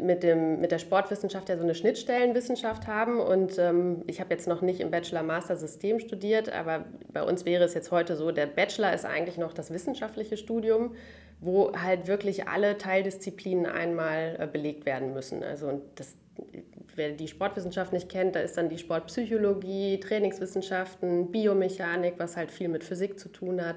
mit, 0.00 0.22
dem, 0.22 0.60
mit 0.60 0.70
der 0.70 0.78
Sportwissenschaft 0.78 1.48
ja 1.48 1.56
so 1.56 1.62
eine 1.62 1.74
Schnittstellenwissenschaft 1.74 2.86
haben. 2.86 3.20
Und 3.20 3.58
ähm, 3.58 4.02
ich 4.06 4.20
habe 4.20 4.30
jetzt 4.30 4.46
noch 4.46 4.62
nicht 4.62 4.80
im 4.80 4.90
Bachelor-Master-System 4.90 6.00
studiert, 6.00 6.52
aber 6.52 6.84
bei 7.12 7.22
uns 7.22 7.44
wäre 7.44 7.64
es 7.64 7.74
jetzt 7.74 7.90
heute 7.90 8.16
so, 8.16 8.30
der 8.30 8.46
Bachelor 8.46 8.92
ist 8.92 9.04
eigentlich 9.04 9.38
noch 9.38 9.52
das 9.52 9.72
wissenschaftliche 9.72 10.36
Studium 10.36 10.94
wo 11.42 11.72
halt 11.74 12.06
wirklich 12.06 12.46
alle 12.46 12.78
Teildisziplinen 12.78 13.66
einmal 13.66 14.36
äh, 14.38 14.46
belegt 14.46 14.86
werden 14.86 15.12
müssen. 15.12 15.42
Also 15.42 15.82
das, 15.96 16.14
wer 16.96 17.12
die 17.12 17.28
Sportwissenschaft 17.28 17.92
nicht 17.92 18.08
kennt, 18.08 18.36
da 18.36 18.40
ist 18.40 18.56
dann 18.56 18.68
die 18.68 18.78
Sportpsychologie, 18.78 20.00
Trainingswissenschaften, 20.00 21.30
Biomechanik, 21.30 22.14
was 22.18 22.36
halt 22.36 22.50
viel 22.50 22.68
mit 22.68 22.84
Physik 22.84 23.18
zu 23.18 23.28
tun 23.28 23.64
hat. 23.64 23.76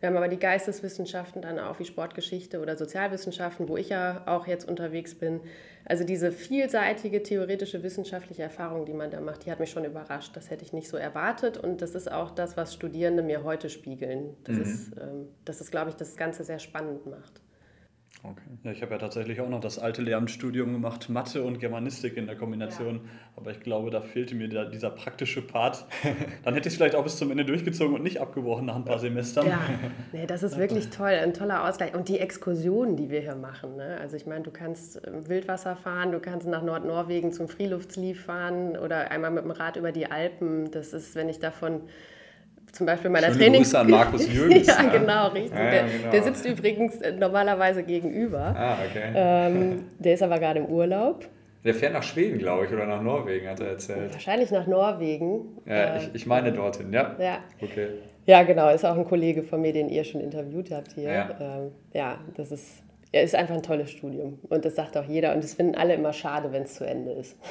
Wir 0.00 0.08
haben 0.08 0.16
aber 0.16 0.28
die 0.28 0.38
Geisteswissenschaften 0.38 1.42
dann 1.42 1.58
auch 1.58 1.78
wie 1.78 1.84
Sportgeschichte 1.84 2.60
oder 2.60 2.76
Sozialwissenschaften, 2.76 3.68
wo 3.68 3.76
ich 3.76 3.88
ja 3.88 4.22
auch 4.26 4.46
jetzt 4.46 4.68
unterwegs 4.68 5.14
bin. 5.14 5.40
Also 5.84 6.04
diese 6.04 6.32
vielseitige 6.32 7.22
theoretische 7.22 7.82
wissenschaftliche 7.82 8.42
Erfahrung, 8.42 8.86
die 8.86 8.92
man 8.92 9.10
da 9.10 9.20
macht, 9.20 9.46
die 9.46 9.52
hat 9.52 9.60
mich 9.60 9.70
schon 9.70 9.84
überrascht. 9.84 10.36
Das 10.36 10.50
hätte 10.50 10.64
ich 10.64 10.72
nicht 10.72 10.88
so 10.88 10.96
erwartet 10.96 11.56
und 11.58 11.80
das 11.80 11.94
ist 11.94 12.10
auch 12.10 12.32
das, 12.32 12.56
was 12.56 12.74
Studierende 12.74 13.22
mir 13.22 13.44
heute 13.44 13.70
spiegeln. 13.70 14.36
Das 14.44 14.56
mhm. 14.56 14.62
ist, 14.62 14.92
ähm, 15.00 15.28
das 15.44 15.60
ist, 15.60 15.70
glaube 15.70 15.90
ich, 15.90 15.96
das 15.96 16.16
Ganze 16.16 16.42
sehr 16.44 16.58
spannend 16.58 17.06
macht. 17.06 17.40
Okay. 18.22 18.42
Ja, 18.64 18.72
ich 18.72 18.82
habe 18.82 18.92
ja 18.92 18.98
tatsächlich 18.98 19.40
auch 19.40 19.48
noch 19.48 19.60
das 19.60 19.78
alte 19.78 20.02
Lehramtsstudium 20.02 20.72
gemacht, 20.72 21.08
Mathe 21.08 21.42
und 21.42 21.60
Germanistik 21.60 22.16
in 22.16 22.26
der 22.26 22.36
Kombination. 22.36 22.96
Ja. 22.96 23.00
Aber 23.36 23.50
ich 23.50 23.60
glaube, 23.60 23.90
da 23.90 24.00
fehlte 24.00 24.34
mir 24.34 24.48
der, 24.48 24.64
dieser 24.66 24.90
praktische 24.90 25.42
Part. 25.42 25.84
Dann 26.44 26.54
hätte 26.54 26.68
ich 26.68 26.74
es 26.74 26.76
vielleicht 26.76 26.94
auch 26.94 27.04
bis 27.04 27.16
zum 27.16 27.30
Ende 27.30 27.44
durchgezogen 27.44 27.94
und 27.94 28.02
nicht 28.02 28.20
abgebrochen 28.20 28.66
nach 28.66 28.76
ein 28.76 28.84
paar 28.84 28.98
Semestern. 28.98 29.46
Ja, 29.46 29.60
nee, 30.12 30.26
das 30.26 30.42
ist 30.42 30.56
wirklich 30.56 30.88
toll, 30.90 31.10
ein 31.10 31.34
toller 31.34 31.68
Ausgleich. 31.68 31.94
Und 31.94 32.08
die 32.08 32.18
Exkursionen, 32.18 32.96
die 32.96 33.10
wir 33.10 33.20
hier 33.20 33.36
machen. 33.36 33.76
Ne? 33.76 33.98
Also 34.00 34.16
ich 34.16 34.26
meine, 34.26 34.42
du 34.42 34.50
kannst 34.50 35.00
Wildwasser 35.28 35.76
fahren, 35.76 36.12
du 36.12 36.20
kannst 36.20 36.46
nach 36.46 36.62
Nordnorwegen 36.62 37.32
zum 37.32 37.48
Freeluftslief 37.48 38.24
fahren 38.24 38.76
oder 38.76 39.10
einmal 39.10 39.30
mit 39.30 39.44
dem 39.44 39.50
Rad 39.50 39.76
über 39.76 39.92
die 39.92 40.10
Alpen. 40.10 40.70
Das 40.70 40.92
ist, 40.92 41.14
wenn 41.14 41.28
ich 41.28 41.38
davon 41.38 41.82
zum 42.72 42.86
Beispiel 42.86 43.10
meiner 43.10 43.28
Schöne 43.28 43.38
Trainings... 43.38 43.68
Grüße 43.68 43.78
an 43.78 43.90
Markus 43.90 44.32
Jürgens. 44.32 44.66
ja, 44.66 44.82
genau, 44.82 45.28
richtig. 45.28 45.52
Ja, 45.52 45.64
ja, 45.64 45.70
der, 45.70 45.82
genau. 45.84 46.10
der 46.10 46.22
sitzt 46.22 46.46
übrigens 46.46 47.00
äh, 47.00 47.12
normalerweise 47.12 47.82
gegenüber. 47.82 48.54
Ah, 48.56 48.76
okay. 48.88 49.12
Ähm, 49.14 49.84
der 49.98 50.14
ist 50.14 50.22
aber 50.22 50.38
gerade 50.38 50.60
im 50.60 50.66
Urlaub. 50.66 51.26
Der 51.64 51.74
fährt 51.74 51.94
nach 51.94 52.02
Schweden, 52.02 52.38
glaube 52.38 52.66
ich, 52.66 52.72
oder 52.72 52.86
nach 52.86 53.02
Norwegen, 53.02 53.48
hat 53.48 53.58
er 53.58 53.70
erzählt. 53.70 54.12
Wahrscheinlich 54.12 54.52
nach 54.52 54.68
Norwegen. 54.68 55.58
Ja, 55.66 55.96
ich, 55.96 56.10
ich 56.12 56.26
meine 56.26 56.52
dorthin, 56.52 56.92
ja. 56.92 57.16
Ja. 57.18 57.38
Okay. 57.60 57.88
Ja, 58.26 58.42
genau, 58.42 58.68
ist 58.70 58.84
auch 58.84 58.96
ein 58.96 59.04
Kollege 59.04 59.42
von 59.42 59.60
mir, 59.60 59.72
den 59.72 59.88
ihr 59.88 60.04
schon 60.04 60.20
interviewt 60.20 60.70
habt 60.70 60.92
hier. 60.92 61.10
Ja. 61.10 61.30
Ähm, 61.40 61.72
ja, 61.92 62.18
das 62.36 62.52
ist, 62.52 62.82
ja, 63.12 63.20
ist 63.20 63.34
einfach 63.34 63.54
ein 63.54 63.62
tolles 63.62 63.90
Studium. 63.90 64.38
Und 64.48 64.64
das 64.64 64.74
sagt 64.74 64.96
auch 64.96 65.04
jeder. 65.04 65.34
Und 65.34 65.42
das 65.42 65.54
finden 65.54 65.74
alle 65.74 65.94
immer 65.94 66.12
schade, 66.12 66.52
wenn 66.52 66.62
es 66.62 66.74
zu 66.74 66.84
Ende 66.84 67.12
ist. 67.12 67.36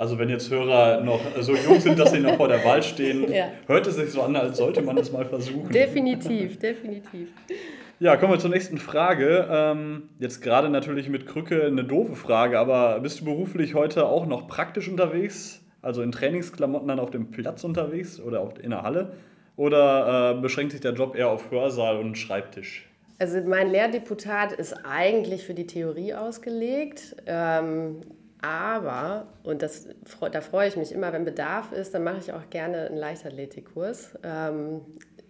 Also 0.00 0.18
wenn 0.18 0.30
jetzt 0.30 0.50
Hörer 0.50 1.02
noch 1.02 1.20
so 1.40 1.54
jung 1.54 1.78
sind, 1.78 1.98
dass 1.98 2.12
sie 2.12 2.20
noch 2.20 2.36
vor 2.36 2.48
der 2.48 2.64
Wahl 2.64 2.82
stehen, 2.82 3.30
Ja. 3.32 3.50
hört 3.66 3.86
es 3.86 3.96
sich 3.96 4.08
so 4.10 4.22
an, 4.22 4.34
als 4.34 4.56
sollte 4.56 4.80
man 4.80 4.96
es 4.96 5.12
mal 5.12 5.26
versuchen. 5.26 5.68
Definitiv, 5.70 6.58
definitiv. 6.58 7.28
Ja, 7.98 8.16
kommen 8.16 8.32
wir 8.32 8.38
zur 8.38 8.48
nächsten 8.48 8.78
Frage. 8.78 9.46
Ähm, 9.50 10.04
jetzt 10.18 10.40
gerade 10.40 10.70
natürlich 10.70 11.10
mit 11.10 11.26
Krücke 11.26 11.66
eine 11.66 11.84
doofe 11.84 12.16
Frage, 12.16 12.58
aber 12.58 12.98
bist 13.00 13.20
du 13.20 13.26
beruflich 13.26 13.74
heute 13.74 14.06
auch 14.06 14.24
noch 14.24 14.48
praktisch 14.48 14.88
unterwegs? 14.88 15.62
Also 15.82 16.00
in 16.00 16.12
Trainingsklamotten 16.12 16.88
dann 16.88 16.98
auf 16.98 17.10
dem 17.10 17.30
Platz 17.30 17.62
unterwegs 17.62 18.18
oder 18.20 18.48
in 18.62 18.70
der 18.70 18.82
Halle? 18.82 19.12
Oder 19.56 20.34
äh, 20.38 20.40
beschränkt 20.40 20.72
sich 20.72 20.80
der 20.80 20.94
Job 20.94 21.14
eher 21.14 21.28
auf 21.28 21.50
Hörsaal 21.50 21.98
und 21.98 22.16
Schreibtisch? 22.16 22.88
Also 23.18 23.38
mein 23.42 23.68
Lehrdeputat 23.70 24.52
ist 24.52 24.72
eigentlich 24.82 25.44
für 25.44 25.52
die 25.52 25.66
Theorie 25.66 26.14
ausgelegt. 26.14 27.16
Ähm, 27.26 27.96
aber, 28.42 29.26
und 29.42 29.62
das, 29.62 29.88
da 30.32 30.40
freue 30.40 30.68
ich 30.68 30.76
mich 30.76 30.92
immer, 30.92 31.12
wenn 31.12 31.24
Bedarf 31.24 31.72
ist, 31.72 31.94
dann 31.94 32.04
mache 32.04 32.18
ich 32.18 32.32
auch 32.32 32.48
gerne 32.50 32.86
einen 32.86 32.96
Leichtathletikkurs. 32.96 34.18
Ähm, 34.22 34.80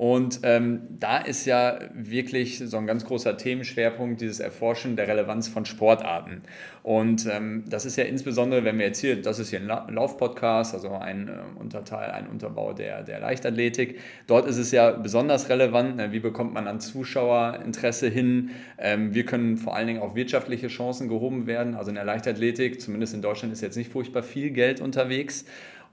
Und 0.00 0.40
ähm, 0.44 0.80
da 0.98 1.18
ist 1.18 1.44
ja 1.44 1.78
wirklich 1.92 2.56
so 2.56 2.78
ein 2.78 2.86
ganz 2.86 3.04
großer 3.04 3.36
Themenschwerpunkt 3.36 4.22
dieses 4.22 4.40
Erforschen 4.40 4.96
der 4.96 5.06
Relevanz 5.08 5.46
von 5.46 5.66
Sportarten. 5.66 6.40
Und 6.82 7.28
ähm, 7.30 7.64
das 7.68 7.84
ist 7.84 7.96
ja 7.96 8.04
insbesondere, 8.04 8.64
wenn 8.64 8.78
wir 8.78 8.86
jetzt 8.86 9.00
hier, 9.00 9.20
das 9.20 9.38
ist 9.38 9.50
hier 9.50 9.60
ein 9.60 9.66
La 9.66 9.86
Laufpodcast, 9.90 10.72
also 10.72 10.92
ein 10.92 11.28
äh, 11.28 11.60
Unterteil, 11.60 12.12
ein 12.12 12.28
Unterbau 12.28 12.72
der, 12.72 13.02
der 13.02 13.20
Leichtathletik. 13.20 13.98
Dort 14.26 14.46
ist 14.46 14.56
es 14.56 14.72
ja 14.72 14.90
besonders 14.92 15.50
relevant, 15.50 15.96
ne, 15.96 16.12
wie 16.12 16.20
bekommt 16.20 16.54
man 16.54 16.66
an 16.66 16.80
Zuschauerinteresse 16.80 18.08
hin. 18.08 18.52
Ähm, 18.78 19.12
wir 19.12 19.26
können 19.26 19.58
vor 19.58 19.76
allen 19.76 19.86
Dingen 19.86 20.00
auch 20.00 20.14
wirtschaftliche 20.14 20.68
Chancen 20.68 21.10
gehoben 21.10 21.46
werden. 21.46 21.74
Also 21.74 21.90
in 21.90 21.96
der 21.96 22.06
Leichtathletik, 22.06 22.80
zumindest 22.80 23.12
in 23.12 23.20
Deutschland, 23.20 23.52
ist 23.52 23.60
jetzt 23.60 23.76
nicht 23.76 23.92
furchtbar 23.92 24.22
viel 24.22 24.48
Geld 24.48 24.80
unterwegs. 24.80 25.44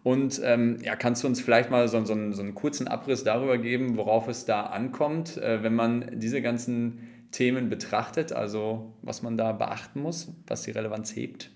Und 0.08 0.40
ähm, 0.42 0.78
ja, 0.82 0.96
kannst 0.96 1.22
du 1.22 1.28
uns 1.28 1.42
vielleicht 1.42 1.70
mal 1.70 1.86
so, 1.90 2.02
so, 2.06 2.14
einen, 2.14 2.32
so 2.32 2.42
einen 2.42 2.56
kurzen 2.56 2.88
Abriss 2.88 3.26
darüber 3.26 3.58
geben, 3.58 3.98
worauf 3.98 4.30
es 4.30 4.46
da 4.46 4.62
ankommt, 4.62 5.36
äh, 5.36 5.64
wenn 5.64 5.76
man 5.76 6.12
diese 6.14 6.42
ganzen 6.42 7.28
Themen 7.34 7.68
betrachtet, 7.68 8.32
also 8.32 8.94
was 9.02 9.22
man 9.22 9.36
da 9.36 9.52
beachten 9.52 10.00
muss, 10.00 10.30
was 10.48 10.62
die 10.62 10.72
Relevanz 10.72 11.14
hebt? 11.14 11.52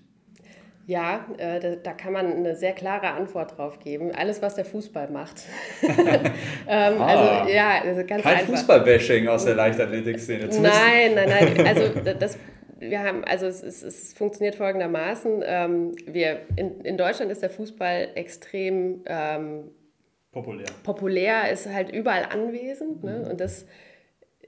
Ja, 0.86 1.24
äh, 1.38 1.60
da, 1.60 1.76
da 1.76 1.92
kann 1.94 2.12
man 2.12 2.26
eine 2.26 2.54
sehr 2.54 2.72
klare 2.72 3.12
Antwort 3.12 3.56
drauf 3.56 3.78
geben. 3.78 4.10
Alles, 4.14 4.42
was 4.42 4.56
der 4.56 4.66
Fußball 4.66 5.08
macht. 5.08 5.44
ähm, 5.82 7.00
Ah. 7.00 7.06
also, 7.06 7.50
ja, 7.50 7.80
also 7.82 8.04
ganz 8.04 8.22
Kein 8.22 8.36
einfach. 8.36 8.52
Fußballbashing 8.52 9.28
aus 9.28 9.46
der 9.46 9.54
Leichtathletikszene. 9.54 10.48
Nein, 10.60 11.14
nein, 11.14 11.28
nein. 11.56 11.66
Also 11.66 11.88
das, 12.18 12.36
wir 12.90 13.02
haben, 13.02 13.24
also 13.24 13.46
es, 13.46 13.62
es, 13.62 13.82
es 13.82 14.12
funktioniert 14.12 14.54
folgendermaßen. 14.54 15.42
Ähm, 15.44 15.92
wir, 16.06 16.40
in, 16.56 16.80
in 16.82 16.96
Deutschland 16.96 17.30
ist 17.30 17.42
der 17.42 17.50
Fußball 17.50 18.10
extrem 18.14 19.02
ähm, 19.06 19.70
Populär. 20.32 20.66
populär, 20.82 21.50
ist 21.50 21.68
halt 21.68 21.90
überall 21.90 22.24
anwesend. 22.24 23.04
Ne? 23.04 23.28
Und 23.30 23.40
das 23.40 23.66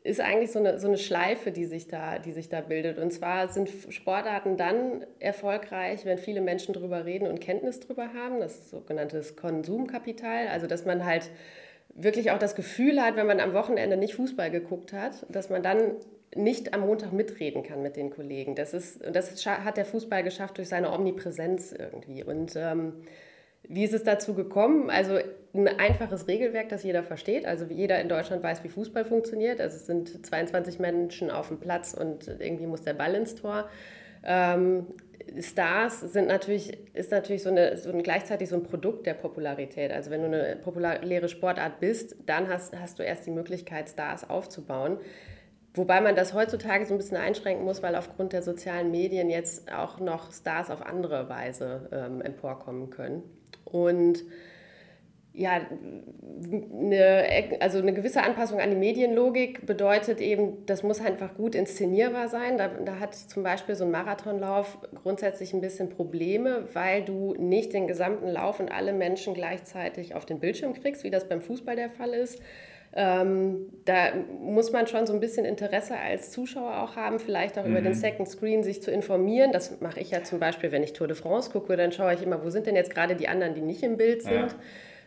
ist 0.02 0.20
eigentlich 0.20 0.52
so 0.52 0.58
eine, 0.58 0.78
so 0.78 0.86
eine 0.86 0.98
Schleife, 0.98 1.50
die 1.50 1.64
sich, 1.64 1.88
da, 1.88 2.18
die 2.18 2.32
sich 2.32 2.48
da 2.48 2.60
bildet. 2.60 2.98
Und 2.98 3.10
zwar 3.10 3.48
sind 3.48 3.70
Sportarten 3.88 4.56
dann 4.56 5.06
erfolgreich, 5.18 6.04
wenn 6.04 6.18
viele 6.18 6.42
Menschen 6.42 6.74
drüber 6.74 7.04
reden 7.04 7.26
und 7.26 7.40
Kenntnis 7.40 7.80
drüber 7.80 8.12
haben. 8.12 8.40
Das 8.40 8.54
ist 8.54 8.70
sogenanntes 8.70 9.36
Konsumkapital. 9.36 10.48
Also 10.48 10.66
dass 10.66 10.84
man 10.84 11.06
halt 11.06 11.30
wirklich 11.94 12.30
auch 12.32 12.38
das 12.38 12.54
Gefühl 12.54 13.00
hat, 13.00 13.16
wenn 13.16 13.26
man 13.26 13.40
am 13.40 13.54
Wochenende 13.54 13.96
nicht 13.96 14.14
Fußball 14.14 14.50
geguckt 14.50 14.92
hat, 14.92 15.24
dass 15.28 15.48
man 15.48 15.62
dann 15.62 15.92
nicht 16.36 16.74
am 16.74 16.80
Montag 16.80 17.12
mitreden 17.12 17.62
kann 17.62 17.82
mit 17.82 17.96
den 17.96 18.10
Kollegen. 18.10 18.54
Das, 18.54 18.74
ist, 18.74 19.00
das 19.12 19.44
hat 19.46 19.76
der 19.76 19.84
Fußball 19.84 20.22
geschafft 20.22 20.58
durch 20.58 20.68
seine 20.68 20.92
Omnipräsenz 20.92 21.72
irgendwie. 21.72 22.22
Und 22.24 22.54
ähm, 22.56 22.94
wie 23.68 23.84
ist 23.84 23.94
es 23.94 24.02
dazu 24.02 24.34
gekommen? 24.34 24.90
Also 24.90 25.18
ein 25.54 25.68
einfaches 25.68 26.28
Regelwerk, 26.28 26.68
das 26.68 26.82
jeder 26.82 27.02
versteht. 27.02 27.46
Also 27.46 27.64
jeder 27.64 28.00
in 28.00 28.08
Deutschland 28.08 28.42
weiß, 28.42 28.64
wie 28.64 28.68
Fußball 28.68 29.04
funktioniert. 29.04 29.60
Also 29.60 29.76
es 29.76 29.86
sind 29.86 30.26
22 30.26 30.78
Menschen 30.78 31.30
auf 31.30 31.48
dem 31.48 31.58
Platz 31.58 31.94
und 31.94 32.28
irgendwie 32.28 32.66
muss 32.66 32.82
der 32.82 32.94
Ball 32.94 33.14
ins 33.14 33.34
Tor. 33.34 33.68
Ähm, 34.24 34.86
Stars 35.40 36.00
sind 36.00 36.28
natürlich, 36.28 36.76
ist 36.94 37.10
natürlich 37.10 37.42
so, 37.42 37.48
eine, 37.48 37.76
so 37.76 37.90
ein, 37.90 38.02
gleichzeitig 38.02 38.48
so 38.48 38.56
ein 38.56 38.62
Produkt 38.62 39.06
der 39.06 39.14
Popularität. 39.14 39.90
Also 39.92 40.10
wenn 40.10 40.20
du 40.20 40.26
eine 40.26 40.56
populäre 40.56 41.28
Sportart 41.28 41.80
bist, 41.80 42.16
dann 42.26 42.48
hast, 42.48 42.78
hast 42.78 42.98
du 42.98 43.02
erst 43.02 43.26
die 43.26 43.30
Möglichkeit, 43.30 43.88
Stars 43.88 44.28
aufzubauen. 44.28 44.98
Wobei 45.74 46.00
man 46.00 46.14
das 46.14 46.34
heutzutage 46.34 46.86
so 46.86 46.94
ein 46.94 46.98
bisschen 46.98 47.16
einschränken 47.16 47.64
muss, 47.64 47.82
weil 47.82 47.96
aufgrund 47.96 48.32
der 48.32 48.42
sozialen 48.42 48.92
Medien 48.92 49.28
jetzt 49.28 49.72
auch 49.72 49.98
noch 49.98 50.32
Stars 50.32 50.70
auf 50.70 50.86
andere 50.86 51.28
Weise 51.28 51.88
ähm, 51.92 52.20
emporkommen 52.22 52.90
können. 52.90 53.22
Und 53.64 54.24
ja, 55.36 55.60
eine, 56.80 57.24
also 57.58 57.78
eine 57.78 57.92
gewisse 57.92 58.22
Anpassung 58.22 58.60
an 58.60 58.70
die 58.70 58.76
Medienlogik 58.76 59.66
bedeutet 59.66 60.20
eben, 60.20 60.64
das 60.66 60.84
muss 60.84 61.00
einfach 61.00 61.34
gut 61.34 61.56
inszenierbar 61.56 62.28
sein. 62.28 62.56
Da, 62.56 62.68
da 62.68 63.00
hat 63.00 63.16
zum 63.16 63.42
Beispiel 63.42 63.74
so 63.74 63.84
ein 63.84 63.90
Marathonlauf 63.90 64.78
grundsätzlich 65.02 65.52
ein 65.52 65.60
bisschen 65.60 65.88
Probleme, 65.88 66.68
weil 66.72 67.02
du 67.02 67.34
nicht 67.36 67.72
den 67.72 67.88
gesamten 67.88 68.28
Lauf 68.28 68.60
und 68.60 68.70
alle 68.70 68.92
Menschen 68.92 69.34
gleichzeitig 69.34 70.14
auf 70.14 70.24
den 70.24 70.38
Bildschirm 70.38 70.72
kriegst, 70.72 71.02
wie 71.02 71.10
das 71.10 71.28
beim 71.28 71.40
Fußball 71.40 71.74
der 71.74 71.90
Fall 71.90 72.14
ist. 72.14 72.40
Ähm, 72.96 73.72
da 73.84 74.12
muss 74.40 74.70
man 74.70 74.86
schon 74.86 75.04
so 75.06 75.12
ein 75.12 75.18
bisschen 75.18 75.44
Interesse 75.44 75.96
als 75.96 76.30
Zuschauer 76.30 76.80
auch 76.80 76.94
haben, 76.94 77.18
vielleicht 77.18 77.58
auch 77.58 77.64
mhm. 77.64 77.72
über 77.72 77.80
den 77.80 77.94
Second 77.94 78.28
Screen 78.28 78.62
sich 78.62 78.82
zu 78.82 78.92
informieren. 78.92 79.50
Das 79.50 79.80
mache 79.80 79.98
ich 79.98 80.12
ja 80.12 80.22
zum 80.22 80.38
Beispiel, 80.38 80.70
wenn 80.70 80.84
ich 80.84 80.92
Tour 80.92 81.08
de 81.08 81.16
France 81.16 81.50
gucke, 81.50 81.76
dann 81.76 81.90
schaue 81.90 82.14
ich 82.14 82.22
immer, 82.22 82.44
wo 82.44 82.50
sind 82.50 82.66
denn 82.66 82.76
jetzt 82.76 82.94
gerade 82.94 83.16
die 83.16 83.26
anderen, 83.26 83.54
die 83.54 83.62
nicht 83.62 83.82
im 83.82 83.96
Bild 83.96 84.22
sind. 84.22 84.54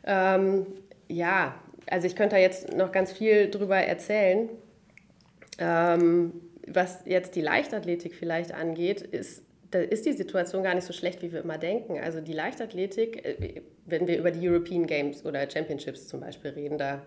Ja, 0.06 0.36
ähm, 0.36 0.68
ja 1.08 1.56
also 1.90 2.08
ich 2.08 2.18
könnte 2.18 2.36
da 2.36 2.42
jetzt 2.42 2.76
noch 2.76 2.92
ganz 2.92 3.14
viel 3.14 3.50
drüber 3.50 3.78
erzählen. 3.78 4.50
Ähm, 5.58 6.34
was 6.68 7.04
jetzt 7.06 7.36
die 7.36 7.42
Leichtathletik 7.42 8.16
vielleicht 8.16 8.54
angeht, 8.54 9.02
ist 9.02 9.44
da 9.72 9.80
ist 9.80 10.06
die 10.06 10.14
Situation 10.14 10.64
gar 10.64 10.76
nicht 10.76 10.86
so 10.86 10.94
schlecht, 10.94 11.22
wie 11.22 11.32
wir 11.32 11.42
immer 11.42 11.58
denken. 11.58 12.00
Also 12.00 12.22
die 12.22 12.34
Leichtathletik, 12.34 13.64
wenn 13.86 14.08
wir 14.08 14.18
über 14.18 14.32
die 14.32 14.48
European 14.48 14.88
Games 14.88 15.26
oder 15.26 15.50
Championships 15.50 16.08
zum 16.08 16.22
Beispiel 16.22 16.52
reden, 16.52 16.78
da 16.78 17.02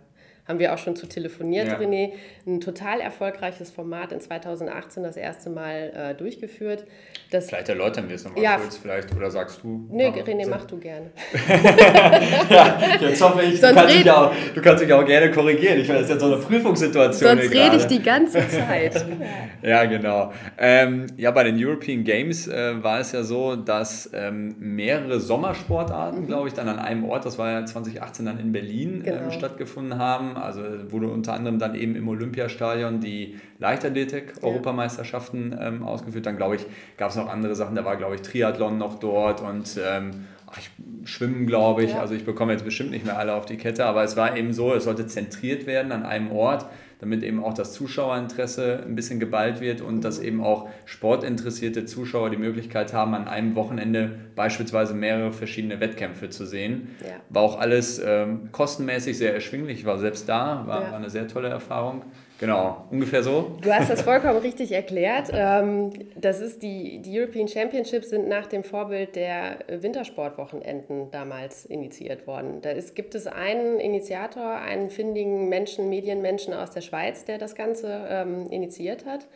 haben 0.46 0.58
wir 0.58 0.74
auch 0.74 0.78
schon 0.78 0.96
zu 0.96 1.06
telefoniert, 1.06 1.68
ja. 1.68 1.78
René. 1.78 2.12
Ein 2.46 2.60
total 2.60 3.00
erfolgreiches 3.00 3.70
Format 3.70 4.12
in 4.12 4.20
2018 4.20 5.02
das 5.02 5.16
erste 5.16 5.50
Mal 5.50 5.92
äh, 5.94 6.14
durchgeführt. 6.14 6.84
Das, 7.30 7.48
vielleicht 7.48 7.68
erläutern 7.68 8.08
wir 8.08 8.16
es 8.16 8.24
nochmal 8.24 8.42
ja, 8.42 8.56
kurz, 8.56 8.76
vielleicht, 8.76 9.14
oder 9.14 9.30
sagst 9.30 9.62
du? 9.62 9.86
Nee, 9.90 10.08
René, 10.08 10.48
mach 10.48 10.64
du 10.64 10.78
gerne. 10.78 11.10
ja, 12.50 12.78
jetzt 13.00 13.22
hoffe 13.22 13.42
ich, 13.42 13.60
du 13.60 13.72
kannst, 13.72 13.94
dich 13.94 14.10
auch, 14.10 14.32
du 14.54 14.60
kannst 14.60 14.82
dich 14.82 14.92
auch 14.92 15.04
gerne 15.04 15.30
korrigieren. 15.30 15.78
Ich 15.78 15.86
meine, 15.86 16.00
das 16.00 16.08
ist 16.08 16.14
jetzt 16.14 16.22
so 16.22 16.32
eine 16.32 16.42
Prüfungssituation. 16.42 17.38
Sonst 17.38 17.52
rede 17.52 17.76
ich 17.76 17.86
die 17.86 18.02
ganze 18.02 18.48
Zeit. 18.48 19.04
ja, 19.62 19.84
genau. 19.84 20.32
Ähm, 20.58 21.06
ja, 21.16 21.30
bei 21.30 21.44
den 21.44 21.64
European 21.64 22.02
Games 22.02 22.48
äh, 22.48 22.82
war 22.82 23.00
es 23.00 23.12
ja 23.12 23.22
so, 23.22 23.54
dass 23.56 24.10
ähm, 24.12 24.56
mehrere 24.58 25.20
Sommersportarten, 25.20 26.22
mhm. 26.22 26.26
glaube 26.26 26.48
ich, 26.48 26.54
dann 26.54 26.68
an 26.68 26.78
einem 26.78 27.08
Ort, 27.08 27.24
das 27.24 27.38
war 27.38 27.50
ja 27.50 27.64
2018 27.64 28.26
dann 28.26 28.40
in 28.40 28.52
Berlin, 28.52 28.94
ähm, 28.94 29.02
genau. 29.04 29.22
ähm, 29.24 29.30
stattgefunden 29.30 29.98
haben. 29.98 30.29
Also 30.36 30.62
wurde 30.90 31.08
unter 31.08 31.34
anderem 31.34 31.58
dann 31.58 31.74
eben 31.74 31.96
im 31.96 32.08
Olympiastadion 32.08 33.00
die 33.00 33.38
Leichtathletik-Europameisterschaften 33.58 35.56
ähm, 35.60 35.82
ausgeführt. 35.82 36.26
Dann, 36.26 36.36
glaube 36.36 36.56
ich, 36.56 36.66
gab 36.96 37.10
es 37.10 37.16
noch 37.16 37.28
andere 37.28 37.54
Sachen. 37.54 37.74
Da 37.74 37.84
war, 37.84 37.96
glaube 37.96 38.16
ich, 38.16 38.22
Triathlon 38.22 38.78
noch 38.78 38.98
dort 38.98 39.40
und 39.40 39.78
ähm, 39.84 40.26
ach, 40.46 40.58
ich, 40.58 40.70
Schwimmen, 41.04 41.46
glaube 41.46 41.84
ich. 41.84 41.92
Ja. 41.92 42.00
Also 42.00 42.14
ich 42.14 42.24
bekomme 42.24 42.52
jetzt 42.52 42.64
bestimmt 42.64 42.90
nicht 42.90 43.04
mehr 43.04 43.18
alle 43.18 43.34
auf 43.34 43.46
die 43.46 43.56
Kette, 43.56 43.86
aber 43.86 44.02
es 44.04 44.16
war 44.16 44.36
eben 44.36 44.52
so, 44.52 44.74
es 44.74 44.84
sollte 44.84 45.06
zentriert 45.06 45.66
werden 45.66 45.92
an 45.92 46.04
einem 46.04 46.30
Ort 46.32 46.66
damit 47.00 47.22
eben 47.22 47.42
auch 47.42 47.54
das 47.54 47.72
Zuschauerinteresse 47.72 48.84
ein 48.86 48.94
bisschen 48.94 49.20
geballt 49.20 49.60
wird 49.60 49.80
und 49.80 50.02
dass 50.02 50.18
eben 50.18 50.42
auch 50.42 50.68
sportinteressierte 50.84 51.86
Zuschauer 51.86 52.30
die 52.30 52.36
Möglichkeit 52.36 52.92
haben, 52.92 53.14
an 53.14 53.26
einem 53.26 53.54
Wochenende 53.54 54.12
beispielsweise 54.36 54.94
mehrere 54.94 55.32
verschiedene 55.32 55.80
Wettkämpfe 55.80 56.28
zu 56.28 56.44
sehen. 56.44 56.96
Ja. 57.00 57.16
War 57.30 57.42
auch 57.42 57.58
alles 57.58 58.00
ähm, 58.04 58.50
kostenmäßig 58.52 59.16
sehr 59.16 59.34
erschwinglich, 59.34 59.80
ich 59.80 59.86
war 59.86 59.98
selbst 59.98 60.28
da, 60.28 60.64
war, 60.66 60.82
ja. 60.82 60.90
war 60.90 60.98
eine 60.98 61.10
sehr 61.10 61.26
tolle 61.26 61.48
Erfahrung. 61.48 62.02
Genau, 62.40 62.86
ungefähr 62.90 63.22
so. 63.22 63.52
Du 63.60 63.70
hast 63.70 63.90
das 63.90 64.00
vollkommen 64.00 64.38
richtig 64.38 64.72
erklärt. 64.72 65.28
Ähm, 65.30 65.90
das 66.16 66.40
ist 66.40 66.62
die, 66.62 67.02
die 67.02 67.20
European 67.20 67.48
Championships 67.48 68.08
sind 68.08 68.28
nach 68.28 68.46
dem 68.46 68.64
Vorbild 68.64 69.14
der 69.14 69.58
Wintersportwochenenden 69.68 71.10
damals 71.10 71.66
initiiert 71.66 72.26
worden. 72.26 72.62
Da 72.62 72.70
ist, 72.70 72.96
gibt 72.96 73.14
es 73.14 73.26
einen 73.26 73.78
Initiator, 73.78 74.54
einen 74.54 74.88
findigen 74.88 75.50
Menschen, 75.50 75.90
Medienmenschen 75.90 76.54
aus 76.54 76.70
der 76.70 76.80
Schweiz, 76.80 77.26
der 77.26 77.36
das 77.36 77.54
Ganze 77.54 78.06
ähm, 78.08 78.46
initiiert 78.48 79.04
hat 79.04 79.26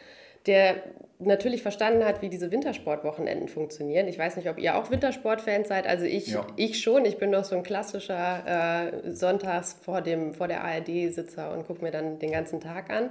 der 0.46 0.76
natürlich 1.18 1.62
verstanden 1.62 2.04
hat, 2.04 2.22
wie 2.22 2.28
diese 2.28 2.50
Wintersportwochenenden 2.50 3.48
funktionieren. 3.48 4.08
Ich 4.08 4.18
weiß 4.18 4.36
nicht, 4.36 4.48
ob 4.48 4.58
ihr 4.58 4.76
auch 4.76 4.90
Wintersportfans 4.90 5.68
seid. 5.68 5.86
Also 5.86 6.04
ich, 6.04 6.28
ja. 6.28 6.46
ich 6.56 6.80
schon. 6.82 7.04
Ich 7.04 7.18
bin 7.18 7.32
doch 7.32 7.44
so 7.44 7.56
ein 7.56 7.62
klassischer 7.62 8.92
äh, 9.04 9.12
Sonntags 9.12 9.76
vor, 9.82 10.00
dem, 10.00 10.34
vor 10.34 10.48
der 10.48 10.64
ARD-Sitzer 10.64 11.52
und 11.52 11.66
gucke 11.66 11.82
mir 11.82 11.90
dann 11.90 12.18
den 12.18 12.32
ganzen 12.32 12.60
Tag 12.60 12.90
an. 12.90 13.10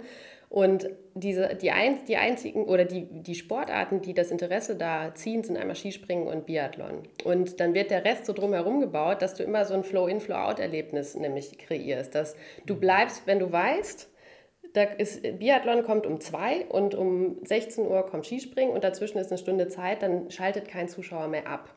Und 0.50 0.88
diese, 1.16 1.56
die, 1.56 1.72
ein, 1.72 2.06
die 2.08 2.18
einzigen 2.18 2.66
oder 2.66 2.86
die, 2.86 3.08
die 3.10 3.34
Sportarten, 3.34 4.02
die 4.02 4.13
das 4.13 4.30
Interesse 4.30 4.75
da 4.75 5.16
ziehen, 5.16 5.44
sind 5.44 5.58
einmal 5.58 5.75
Skispringen 5.75 6.28
und 6.28 6.46
Biathlon. 6.46 7.08
Und 7.24 7.60
dann 7.60 7.74
wird 7.74 7.90
der 7.90 8.06
Rest 8.06 8.28
so 8.28 8.34
drumherum 8.34 8.80
gebaut, 8.80 9.24
dass 9.24 9.34
du 9.34 9.42
immer 9.42 9.66
so 9.66 9.74
ein 9.74 9.84
Flow-in, 9.84 10.20
Flow-out-Erlebnis 10.20 11.16
nämlich 11.16 11.58
kreierst. 11.58 12.13
Dass 12.13 12.36
du 12.68 12.75
bleibst, 12.75 13.25
wenn 13.25 13.40
du 13.40 13.52
weißt, 13.52 14.12
da 14.74 14.84
ist, 14.84 15.22
Biathlon 15.39 15.84
kommt 15.84 16.06
um 16.08 16.20
zwei 16.20 16.65
und 16.68 16.96
um 16.96 17.38
16 17.46 17.86
Uhr 17.86 18.06
kommt 18.08 18.25
Skispringen 18.25 18.74
und 18.74 18.84
dazwischen 18.84 19.20
ist 19.20 19.32
eine 19.32 19.38
Stunde 19.38 19.68
Zeit, 19.68 20.01
dann 20.01 20.32
schaltet 20.32 20.68
kein 20.68 20.89
Zuschauer 20.89 21.27
mehr 21.27 21.48
ab, 21.48 21.70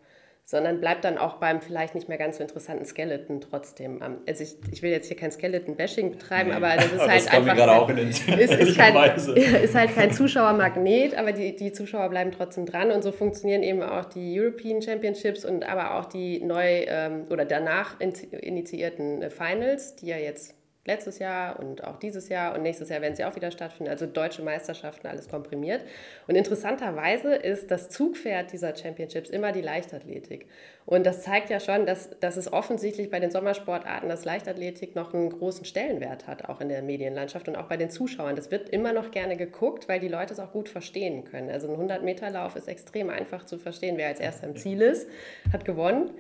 sondern 0.47 0.81
bleibt 0.81 1.05
dann 1.05 1.19
auch 1.19 1.35
beim 1.35 1.61
vielleicht 1.61 1.95
nicht 1.95 2.09
mehr 2.09 2.17
ganz 2.17 2.39
so 2.39 2.43
interessanten 2.43 2.87
Skeleton 2.87 3.43
trotzdem. 3.43 4.01
Also 4.27 4.45
ich, 4.45 4.57
ich 4.73 4.81
will 4.81 4.93
jetzt 4.93 5.09
hier 5.09 5.17
kein 5.17 5.31
Skeleton-Bashing 5.31 6.11
betreiben, 6.13 6.51
nee. 6.51 6.57
aber 6.57 6.75
das 6.77 6.87
ist 6.87 7.01
halt 7.01 7.27
das 7.27 7.27
einfach... 7.27 7.55
Kein, 7.55 7.69
auch 7.69 7.89
in 7.91 7.97
den 7.97 8.09
ist, 8.09 8.29
ist, 8.29 8.77
kein, 8.79 9.17
ist 9.17 9.75
halt 9.75 9.95
kein 9.95 10.11
Zuschauermagnet, 10.11 11.19
aber 11.19 11.33
die, 11.33 11.55
die 11.55 11.73
Zuschauer 11.73 12.09
bleiben 12.09 12.33
trotzdem 12.33 12.65
dran 12.65 12.91
und 12.91 13.03
so 13.03 13.13
funktionieren 13.13 13.63
eben 13.63 13.83
auch 13.83 14.07
die 14.07 14.41
European 14.41 14.81
Championships 14.81 15.45
und 15.45 15.69
aber 15.69 15.99
auch 15.99 16.07
die 16.07 16.41
neu 16.43 16.87
ähm, 16.89 17.27
oder 17.29 17.45
danach 17.45 18.01
initiierten 18.01 19.31
Finals, 19.31 19.97
die 19.97 20.07
ja 20.07 20.17
jetzt 20.17 20.56
letztes 20.87 21.19
Jahr 21.19 21.59
und 21.59 21.85
auch 21.85 21.99
dieses 21.99 22.29
Jahr 22.29 22.55
und 22.55 22.63
nächstes 22.63 22.89
Jahr 22.89 23.01
werden 23.01 23.15
sie 23.15 23.25
auch 23.25 23.37
wieder 23.37 23.51
stattfinden. 23.51 23.91
Also 23.91 24.07
deutsche 24.07 24.43
Meisterschaften, 24.43 25.07
alles 25.07 25.29
komprimiert. 25.29 25.85
Und 26.27 26.37
interessanterweise 26.37 27.35
ist 27.35 27.71
das 27.71 27.89
Zugpferd 27.89 28.53
dieser 28.53 28.75
Championships 28.77 29.31
immer 29.31 29.53
die 29.53 29.63
Leichtathletik. 29.63 30.47
Und 30.87 31.05
das 31.05 31.23
zeigt 31.23 31.51
ja 31.51 31.59
schon, 31.59 31.85
dass, 31.85 32.11
dass 32.21 32.37
es 32.37 32.53
offensichtlich 32.53 33.11
bei 33.11 33.19
den 33.19 33.33
Sommersportarten, 33.33 34.09
dass 34.09 34.25
Leichtathletik 34.25 34.95
noch 34.95 35.13
einen 35.13 35.31
großen 35.31 35.65
Stellenwert 35.65 36.29
hat, 36.29 36.49
auch 36.49 36.61
in 36.61 36.69
der 36.69 36.81
Medienlandschaft 36.83 37.49
und 37.49 37.57
auch 37.57 37.67
bei 37.67 37.77
den 37.77 37.91
Zuschauern. 37.91 38.37
Das 38.37 38.53
wird 38.53 38.69
immer 38.69 38.93
noch 38.93 39.11
gerne 39.11 39.37
geguckt, 39.37 39.89
weil 39.89 39.99
die 39.99 40.09
Leute 40.09 40.33
es 40.33 40.39
auch 40.39 40.53
gut 40.53 40.69
verstehen 40.69 41.25
können. 41.25 41.51
Also 41.51 41.69
ein 41.69 41.77
100-Meter-Lauf 41.77 42.55
ist 42.55 42.69
extrem 42.69 43.11
einfach 43.11 43.45
zu 43.45 43.59
verstehen. 43.59 43.97
Wer 43.97 44.07
als 44.07 44.21
erster 44.21 44.47
im 44.47 44.57
Ziel 44.57 44.81
ist, 44.81 45.09
hat 45.53 45.65
gewonnen. 45.65 46.11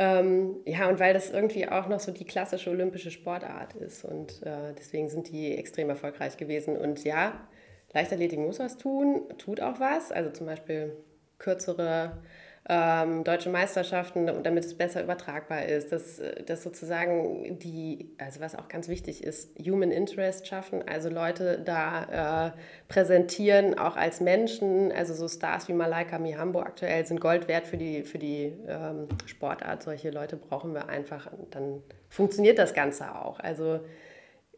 Ähm, 0.00 0.58
ja, 0.64 0.88
und 0.88 1.00
weil 1.00 1.12
das 1.12 1.30
irgendwie 1.30 1.68
auch 1.68 1.88
noch 1.88 1.98
so 1.98 2.12
die 2.12 2.24
klassische 2.24 2.70
olympische 2.70 3.10
Sportart 3.10 3.74
ist. 3.74 4.04
Und 4.04 4.42
äh, 4.44 4.72
deswegen 4.78 5.08
sind 5.08 5.28
die 5.28 5.56
extrem 5.56 5.90
erfolgreich 5.90 6.36
gewesen. 6.36 6.76
Und 6.76 7.02
ja, 7.02 7.48
Leichtathletik 7.92 8.38
muss 8.38 8.60
was 8.60 8.78
tun, 8.78 9.24
tut 9.38 9.60
auch 9.60 9.80
was. 9.80 10.12
Also 10.12 10.30
zum 10.30 10.46
Beispiel 10.46 10.96
kürzere 11.38 12.18
ähm, 12.70 13.24
deutsche 13.24 13.48
Meisterschaften, 13.48 14.26
damit 14.42 14.64
es 14.64 14.76
besser 14.76 15.02
übertragbar 15.02 15.64
ist, 15.64 15.90
dass, 15.90 16.20
dass 16.44 16.62
sozusagen 16.62 17.58
die, 17.58 18.10
also 18.18 18.40
was 18.40 18.54
auch 18.54 18.68
ganz 18.68 18.88
wichtig 18.88 19.24
ist, 19.24 19.58
Human 19.58 19.90
Interest 19.90 20.46
schaffen, 20.46 20.86
also 20.86 21.08
Leute 21.08 21.62
da 21.64 22.48
äh, 22.48 22.50
präsentieren, 22.88 23.78
auch 23.78 23.96
als 23.96 24.20
Menschen, 24.20 24.92
also 24.92 25.14
so 25.14 25.28
Stars 25.28 25.68
wie 25.68 25.72
Malaika 25.72 26.18
Mihambo 26.18 26.60
aktuell 26.60 27.06
sind 27.06 27.22
Gold 27.22 27.48
wert 27.48 27.66
für 27.66 27.78
die, 27.78 28.02
für 28.02 28.18
die 28.18 28.52
ähm, 28.68 29.08
Sportart. 29.24 29.82
Solche 29.82 30.10
Leute 30.10 30.36
brauchen 30.36 30.74
wir 30.74 30.90
einfach, 30.90 31.30
dann 31.50 31.82
funktioniert 32.10 32.58
das 32.58 32.74
Ganze 32.74 33.14
auch. 33.14 33.40
Also 33.40 33.80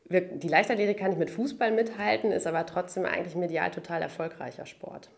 wir, 0.08 0.22
die 0.22 0.48
Leichtathletik 0.48 0.98
kann 0.98 1.10
nicht 1.10 1.20
mit 1.20 1.30
Fußball 1.30 1.70
mithalten, 1.70 2.32
ist 2.32 2.48
aber 2.48 2.66
trotzdem 2.66 3.06
eigentlich 3.06 3.36
medial 3.36 3.70
total 3.70 4.02
erfolgreicher 4.02 4.66
Sport. 4.66 5.10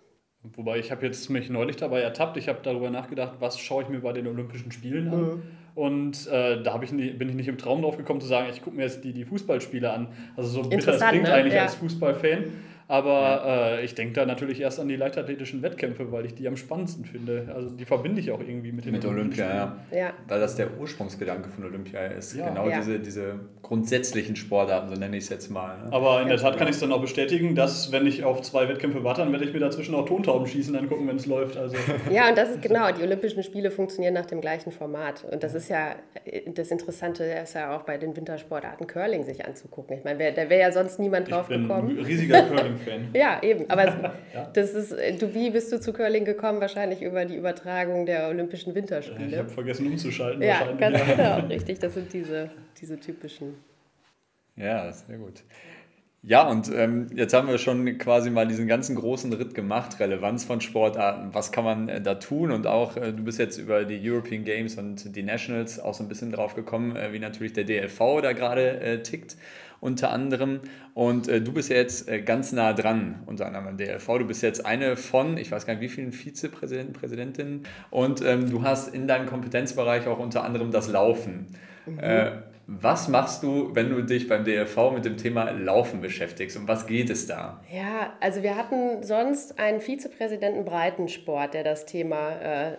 Wobei 0.45 0.79
ich 0.79 0.91
habe 0.91 1.07
jetzt 1.07 1.31
mich 1.31 1.51
neulich 1.51 1.77
dabei 1.77 2.01
ertappt, 2.01 2.37
ich 2.37 2.49
habe 2.49 2.59
darüber 2.63 2.91
nachgedacht, 2.91 3.35
was 3.39 3.61
schaue 3.61 3.85
ich 3.85 3.89
mir 3.89 4.01
bei 4.01 4.13
den 4.13 4.27
Olympischen 4.27 4.73
Spielen 4.73 5.09
an. 5.09 5.21
Mhm. 5.21 5.43
Und 5.75 6.27
äh, 6.27 6.63
da 6.63 6.75
ich 6.85 6.93
nie, 6.93 7.11
bin 7.11 7.29
ich 7.29 7.35
nicht 7.35 7.49
im 7.49 7.59
Traum 7.59 7.81
drauf 7.83 7.97
gekommen 7.97 8.21
zu 8.21 8.27
sagen, 8.27 8.49
ich 8.53 8.61
gucke 8.61 8.77
mir 8.77 8.83
jetzt 8.83 9.05
die, 9.05 9.13
die 9.13 9.25
Fußballspiele 9.25 9.91
an. 9.91 10.09
Also 10.37 10.63
so 10.63 10.69
bitter 10.69 10.95
es 10.95 11.01
klingt 11.01 11.25
ne? 11.25 11.33
eigentlich 11.33 11.55
ja. 11.55 11.63
als 11.63 11.77
Fußballfan. 11.77 12.45
Aber 12.93 13.79
äh, 13.79 13.85
ich 13.87 13.95
denke 13.95 14.13
da 14.13 14.27
natürlich 14.27 14.61
erst 14.61 14.79
an 14.79 14.87
die 14.87 14.97
leichtathletischen 14.97 15.63
Wettkämpfe, 15.63 16.13
weil 16.13 16.27
ich 16.27 16.35
die 16.35 16.47
am 16.47 16.59
spannendsten 16.59 17.07
finde. 17.07 17.51
Also 17.55 17.71
die 17.71 17.87
verbinde 17.87 18.21
ich 18.21 18.31
auch 18.31 18.41
irgendwie 18.41 18.71
mit 18.71 18.85
den 18.85 18.93
Mit 18.93 19.07
Olympia, 19.07 19.47
ja. 19.47 19.77
ja. 19.91 20.13
Weil 20.29 20.41
das 20.41 20.57
der 20.57 20.79
Ursprungsgedanke 20.79 21.49
von 21.49 21.65
Olympia 21.65 22.01
ist. 22.09 22.37
Ja. 22.37 22.51
Genau 22.51 22.69
ja. 22.69 22.77
Diese, 22.77 23.01
diese 23.01 23.41
grundsätzlichen 23.63 24.37
Sportarten, 24.37 24.91
so 24.91 25.01
nenne 25.01 25.17
ich 25.17 25.25
es 25.25 25.31
jetzt 25.31 25.51
mal. 25.51 25.79
Ne? 25.79 25.91
Aber 25.91 26.21
in 26.21 26.29
der 26.29 26.37
Tat 26.37 26.59
kann 26.59 26.69
ich 26.69 26.75
es 26.75 26.81
dann 26.81 26.93
auch 26.93 27.01
bestätigen, 27.01 27.55
dass 27.55 27.93
wenn 27.93 28.07
ich 28.07 28.25
auf 28.25 28.43
zwei 28.43 28.69
Wettkämpfe 28.69 29.03
warte, 29.03 29.23
dann 29.23 29.33
werde 29.33 29.47
ich 29.47 29.55
mir 29.55 29.61
dazwischen 29.61 29.95
auch 29.95 30.05
Tontauben 30.05 30.47
schießen, 30.47 30.75
dann 30.75 30.87
gucken, 30.91 31.09
wenn 31.09 31.17
es 31.17 31.25
läuft. 31.25 31.57
Also. 31.57 31.77
Ja, 32.11 32.29
und 32.29 32.37
das 32.37 32.51
ist 32.51 32.61
genau, 32.61 32.93
die 32.93 33.03
Olympischen 33.03 33.43
Spiele 33.43 33.71
funktionieren 33.71 34.13
nach 34.13 34.27
dem 34.27 34.43
gleichen 34.43 34.71
Format. 34.71 35.25
Und 35.31 35.43
das 35.43 35.55
ist 35.55 35.71
ja 35.71 35.95
das 36.47 36.71
Interessante, 36.71 37.25
ist 37.25 37.55
ja 37.55 37.75
auch 37.75 37.85
bei 37.85 37.97
den 37.97 38.15
Wintersportarten 38.15 38.87
Curling 38.87 39.25
sich 39.25 39.47
anzugucken. 39.47 39.97
Ich 39.97 40.05
meine, 40.05 40.33
da 40.33 40.51
wäre 40.51 40.61
ja 40.61 40.73
sonst 40.73 40.99
niemand 40.99 41.31
drauf 41.31 41.45
ich 41.49 41.57
bin 41.57 41.69
gekommen. 41.69 41.99
Ein 41.99 42.05
riesiger 42.05 42.43
Curling 42.49 42.82
Fan. 42.83 43.09
ja, 43.15 43.43
eben. 43.43 43.69
Aber 43.71 43.85
ja. 44.35 44.51
das 44.53 44.75
ist, 44.75 44.93
du, 45.21 45.35
wie 45.35 45.51
bist 45.51 45.73
du 45.73 45.81
zu 45.81 45.93
Curling 45.93 46.25
gekommen? 46.25 46.61
Wahrscheinlich 46.61 47.03
über 47.03 47.25
die 47.25 47.37
Übertragung 47.37 48.07
der 48.07 48.29
Olympischen 48.29 48.75
Winterspiele. 48.75 49.29
Ich 49.29 49.39
habe 49.39 49.49
vergessen 49.49 49.87
umzuschalten. 49.87 50.43
Ja, 50.43 50.73
ganz 50.73 50.99
ja. 50.99 51.15
genau, 51.39 51.47
richtig. 51.49 51.79
Das 51.79 51.95
sind 51.95 52.13
diese, 52.13 52.51
diese 52.81 52.99
typischen. 52.99 53.55
Ja, 54.57 54.93
sehr 54.93 55.19
gut. 55.19 55.43
Ja, 56.25 56.49
und 56.49 56.71
ähm, 56.73 57.09
jetzt 57.17 57.35
haben 57.35 57.49
wir 57.49 57.59
schon 57.59 57.99
quasi 57.99 58.31
mal 58.31 58.47
diesen 58.47 58.69
ganzen 58.69 58.95
großen 58.95 59.33
Ritt 59.33 59.57
gemacht, 59.57 59.99
Relevanz 59.99 60.45
von 60.45 60.61
Sportarten, 60.61 61.35
was 61.35 61.51
kann 61.51 61.65
man 61.65 61.89
äh, 61.89 62.01
da 62.01 62.15
tun 62.15 62.53
und 62.53 62.69
auch, 62.69 62.97
äh, 62.97 63.13
du 63.13 63.25
bist 63.25 63.41
jetzt 63.41 63.59
über 63.59 63.85
die 63.85 63.99
European 64.09 64.45
Games 64.45 64.77
und 64.77 65.17
die 65.17 65.23
Nationals 65.25 65.81
auch 65.81 65.95
so 65.95 66.05
ein 66.05 66.09
bisschen 66.09 66.31
drauf 66.31 66.55
gekommen, 66.55 66.95
äh, 66.95 67.13
wie 67.13 67.19
natürlich 67.19 67.55
der 67.55 67.65
DLV 67.65 67.99
da 68.23 68.35
gerade 68.35 68.79
äh, 68.81 69.03
tickt 69.03 69.37
unter 69.83 70.13
anderem. 70.13 70.61
Und 70.95 71.29
äh, 71.29 71.41
du 71.41 71.53
bist 71.53 71.69
ja 71.69 71.77
jetzt 71.77 72.09
äh, 72.09 72.23
ganz 72.23 72.53
nah 72.53 72.73
dran, 72.73 73.25
unter 73.27 73.47
anderem 73.47 73.67
am 73.67 73.77
DLV. 73.77 74.07
Du 74.19 74.27
bist 74.27 74.41
jetzt 74.41 74.65
eine 74.65 74.97
von, 74.97 75.37
ich 75.37 75.51
weiß 75.51 75.67
gar 75.67 75.75
nicht, 75.75 75.83
wie 75.83 75.89
vielen 75.89 76.13
Vizepräsidenten, 76.13 76.93
Präsidentinnen. 76.93 77.65
Und 77.91 78.25
ähm, 78.25 78.49
du 78.49 78.63
hast 78.63 78.95
in 78.95 79.09
deinem 79.09 79.27
Kompetenzbereich 79.27 80.07
auch 80.07 80.21
unter 80.21 80.45
anderem 80.45 80.71
das 80.71 80.89
Laufen. 80.89 81.49
Mhm. 81.87 81.99
Äh, 81.99 82.31
was 82.69 83.09
machst 83.09 83.43
du, 83.43 83.75
wenn 83.75 83.91
du 83.91 84.03
dich 84.03 84.29
beim 84.29 84.45
DLV 84.45 84.93
mit 84.95 85.05
dem 85.05 85.17
Thema 85.17 85.51
Laufen 85.51 86.01
beschäftigst? 86.01 86.57
Um 86.57 86.69
was 86.69 86.87
geht 86.87 87.11
es 87.11 87.27
da? 87.27 87.61
Ja, 87.73 88.13
also 88.21 88.45
wir 88.45 88.57
hatten 88.57 89.03
sonst 89.03 89.59
einen 89.59 89.81
Vizepräsidenten 89.81 90.65
Breitensport, 90.65 91.55
der 91.55 91.65
das 91.65 91.87
Thema 91.87 92.31
äh, 92.41 92.77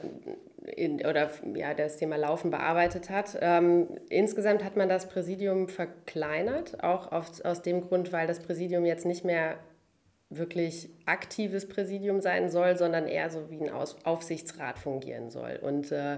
in, 0.75 1.05
oder 1.05 1.29
ja, 1.55 1.73
das 1.73 1.97
Thema 1.97 2.15
Laufen 2.15 2.51
bearbeitet 2.51 3.09
hat. 3.09 3.37
Ähm, 3.41 3.87
insgesamt 4.09 4.63
hat 4.63 4.77
man 4.77 4.89
das 4.89 5.07
Präsidium 5.07 5.67
verkleinert, 5.67 6.83
auch 6.83 7.11
auf, 7.11 7.43
aus 7.43 7.61
dem 7.61 7.81
Grund, 7.81 8.11
weil 8.11 8.27
das 8.27 8.39
Präsidium 8.39 8.85
jetzt 8.85 9.05
nicht 9.05 9.25
mehr 9.25 9.57
wirklich 10.29 10.89
aktives 11.05 11.67
Präsidium 11.67 12.21
sein 12.21 12.49
soll, 12.49 12.77
sondern 12.77 13.07
eher 13.07 13.29
so 13.29 13.49
wie 13.49 13.59
ein 13.61 13.69
Aus 13.69 13.97
Aufsichtsrat 14.03 14.79
fungieren 14.79 15.29
soll. 15.29 15.59
Und 15.61 15.91
äh, 15.91 16.17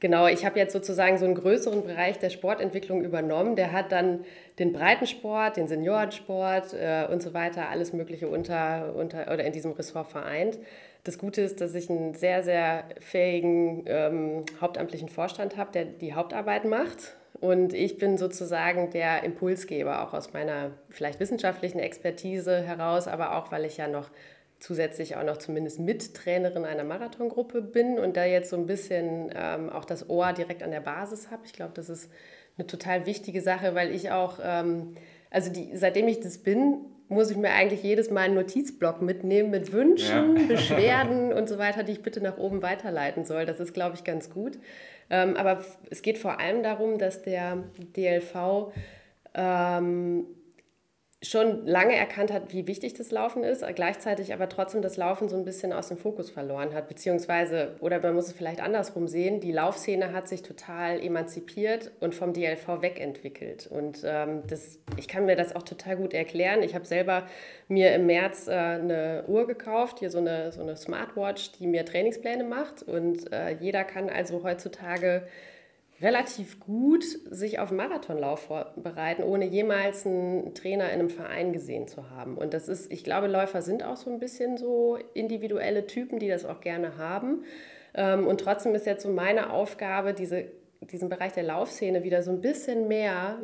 genau, 0.00 0.26
ich 0.26 0.44
habe 0.44 0.58
jetzt 0.58 0.72
sozusagen 0.72 1.18
so 1.18 1.24
einen 1.24 1.34
größeren 1.34 1.84
Bereich 1.84 2.18
der 2.18 2.30
Sportentwicklung 2.30 3.04
übernommen. 3.04 3.56
Der 3.56 3.72
hat 3.72 3.92
dann 3.92 4.24
den 4.58 4.72
Breitensport, 4.72 5.56
den 5.56 5.68
Seniorensport 5.68 6.72
äh, 6.72 7.06
und 7.10 7.22
so 7.22 7.34
weiter, 7.34 7.68
alles 7.68 7.92
Mögliche 7.92 8.28
unter, 8.28 8.94
unter 8.96 9.32
oder 9.32 9.44
in 9.44 9.52
diesem 9.52 9.72
Ressort 9.72 10.08
vereint. 10.08 10.58
Das 11.04 11.18
Gute 11.18 11.40
ist, 11.40 11.60
dass 11.60 11.74
ich 11.74 11.90
einen 11.90 12.14
sehr, 12.14 12.44
sehr 12.44 12.84
fähigen 13.00 13.84
ähm, 13.86 14.44
hauptamtlichen 14.60 15.08
Vorstand 15.08 15.56
habe, 15.56 15.72
der 15.72 15.84
die 15.84 16.14
Hauptarbeit 16.14 16.64
macht. 16.64 17.16
Und 17.40 17.72
ich 17.72 17.98
bin 17.98 18.18
sozusagen 18.18 18.90
der 18.90 19.24
Impulsgeber, 19.24 20.02
auch 20.06 20.14
aus 20.14 20.32
meiner 20.32 20.70
vielleicht 20.90 21.18
wissenschaftlichen 21.18 21.80
Expertise 21.80 22.62
heraus, 22.62 23.08
aber 23.08 23.36
auch, 23.36 23.50
weil 23.50 23.64
ich 23.64 23.78
ja 23.78 23.88
noch 23.88 24.10
zusätzlich 24.60 25.16
auch 25.16 25.24
noch 25.24 25.38
zumindest 25.38 25.80
Mittrainerin 25.80 26.64
einer 26.64 26.84
Marathongruppe 26.84 27.62
bin 27.62 27.98
und 27.98 28.16
da 28.16 28.24
jetzt 28.24 28.50
so 28.50 28.56
ein 28.56 28.66
bisschen 28.66 29.32
ähm, 29.34 29.70
auch 29.70 29.84
das 29.84 30.08
Ohr 30.08 30.32
direkt 30.32 30.62
an 30.62 30.70
der 30.70 30.80
Basis 30.80 31.32
habe. 31.32 31.42
Ich 31.46 31.52
glaube, 31.52 31.72
das 31.74 31.88
ist 31.88 32.08
eine 32.56 32.68
total 32.68 33.06
wichtige 33.06 33.40
Sache, 33.40 33.74
weil 33.74 33.92
ich 33.92 34.12
auch, 34.12 34.38
ähm, 34.40 34.94
also 35.30 35.50
die, 35.50 35.76
seitdem 35.76 36.06
ich 36.06 36.20
das 36.20 36.38
bin, 36.38 36.76
muss 37.12 37.30
ich 37.30 37.36
mir 37.36 37.50
eigentlich 37.50 37.82
jedes 37.82 38.10
Mal 38.10 38.22
einen 38.22 38.34
Notizblock 38.34 39.02
mitnehmen 39.02 39.50
mit 39.50 39.72
Wünschen, 39.72 40.36
ja. 40.36 40.42
Beschwerden 40.48 41.32
und 41.32 41.48
so 41.48 41.58
weiter, 41.58 41.82
die 41.82 41.92
ich 41.92 42.02
bitte 42.02 42.20
nach 42.20 42.38
oben 42.38 42.62
weiterleiten 42.62 43.24
soll. 43.24 43.46
Das 43.46 43.60
ist, 43.60 43.74
glaube 43.74 43.96
ich, 43.96 44.04
ganz 44.04 44.30
gut. 44.30 44.58
Ähm, 45.10 45.36
aber 45.36 45.62
es 45.90 46.02
geht 46.02 46.18
vor 46.18 46.40
allem 46.40 46.62
darum, 46.62 46.98
dass 46.98 47.22
der 47.22 47.58
DLV 47.96 48.72
ähm, 49.34 50.26
schon 51.22 51.64
lange 51.66 51.94
erkannt 51.94 52.32
hat, 52.32 52.52
wie 52.52 52.66
wichtig 52.66 52.94
das 52.94 53.12
Laufen 53.12 53.44
ist, 53.44 53.64
gleichzeitig 53.76 54.34
aber 54.34 54.48
trotzdem 54.48 54.82
das 54.82 54.96
Laufen 54.96 55.28
so 55.28 55.36
ein 55.36 55.44
bisschen 55.44 55.72
aus 55.72 55.88
dem 55.88 55.96
Fokus 55.96 56.30
verloren 56.30 56.74
hat, 56.74 56.88
beziehungsweise, 56.88 57.76
oder 57.80 58.00
man 58.00 58.14
muss 58.14 58.26
es 58.26 58.32
vielleicht 58.32 58.60
andersrum 58.60 59.06
sehen, 59.06 59.40
die 59.40 59.52
Laufszene 59.52 60.12
hat 60.12 60.26
sich 60.26 60.42
total 60.42 61.00
emanzipiert 61.00 61.92
und 62.00 62.14
vom 62.14 62.32
DLV 62.32 62.82
wegentwickelt. 62.82 63.68
Und 63.68 64.02
ähm, 64.04 64.42
das, 64.48 64.80
ich 64.96 65.06
kann 65.06 65.24
mir 65.24 65.36
das 65.36 65.54
auch 65.54 65.62
total 65.62 65.96
gut 65.96 66.12
erklären. 66.12 66.62
Ich 66.62 66.74
habe 66.74 66.84
selber 66.84 67.28
mir 67.68 67.94
im 67.94 68.06
März 68.06 68.48
äh, 68.48 68.52
eine 68.52 69.24
Uhr 69.28 69.46
gekauft, 69.46 70.00
hier 70.00 70.10
so 70.10 70.18
eine, 70.18 70.50
so 70.50 70.60
eine 70.60 70.76
Smartwatch, 70.76 71.52
die 71.52 71.68
mir 71.68 71.84
Trainingspläne 71.84 72.42
macht 72.42 72.82
und 72.82 73.32
äh, 73.32 73.54
jeder 73.60 73.84
kann 73.84 74.10
also 74.10 74.42
heutzutage 74.42 75.22
relativ 76.02 76.58
gut 76.58 77.04
sich 77.04 77.60
auf 77.60 77.70
Marathonlauf 77.70 78.40
vorbereiten, 78.40 79.22
ohne 79.22 79.44
jemals 79.46 80.04
einen 80.04 80.54
Trainer 80.54 80.86
in 80.86 81.00
einem 81.00 81.10
Verein 81.10 81.52
gesehen 81.52 81.86
zu 81.86 82.10
haben. 82.10 82.36
Und 82.36 82.54
das 82.54 82.68
ist, 82.68 82.92
ich 82.92 83.04
glaube, 83.04 83.28
Läufer 83.28 83.62
sind 83.62 83.84
auch 83.84 83.96
so 83.96 84.10
ein 84.10 84.18
bisschen 84.18 84.56
so 84.56 84.98
individuelle 85.14 85.86
Typen, 85.86 86.18
die 86.18 86.28
das 86.28 86.44
auch 86.44 86.60
gerne 86.60 86.98
haben. 86.98 87.44
Ähm, 87.94 88.26
und 88.26 88.40
trotzdem 88.40 88.74
ist 88.74 88.84
jetzt 88.86 89.04
so 89.04 89.10
meine 89.10 89.50
Aufgabe, 89.52 90.12
diese, 90.12 90.46
diesen 90.80 91.08
Bereich 91.08 91.32
der 91.32 91.44
Laufszene 91.44 92.02
wieder 92.02 92.22
so 92.22 92.32
ein 92.32 92.40
bisschen 92.40 92.88
mehr 92.88 93.38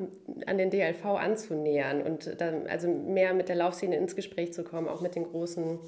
an 0.47 0.59
den 0.59 0.71
DLV 0.71 1.05
anzunähern 1.05 2.03
und 2.03 2.41
dann 2.41 2.67
also 2.67 2.89
mehr 2.89 3.35
mit 3.35 3.49
der 3.49 3.57
Laufszene 3.57 3.97
ins 3.97 4.17
Gespräch 4.17 4.53
zu 4.53 4.65
kommen, 4.65 4.89
auch 4.89 5.01
mit 5.01 5.15
den 5.15 5.25
großen 5.25 5.79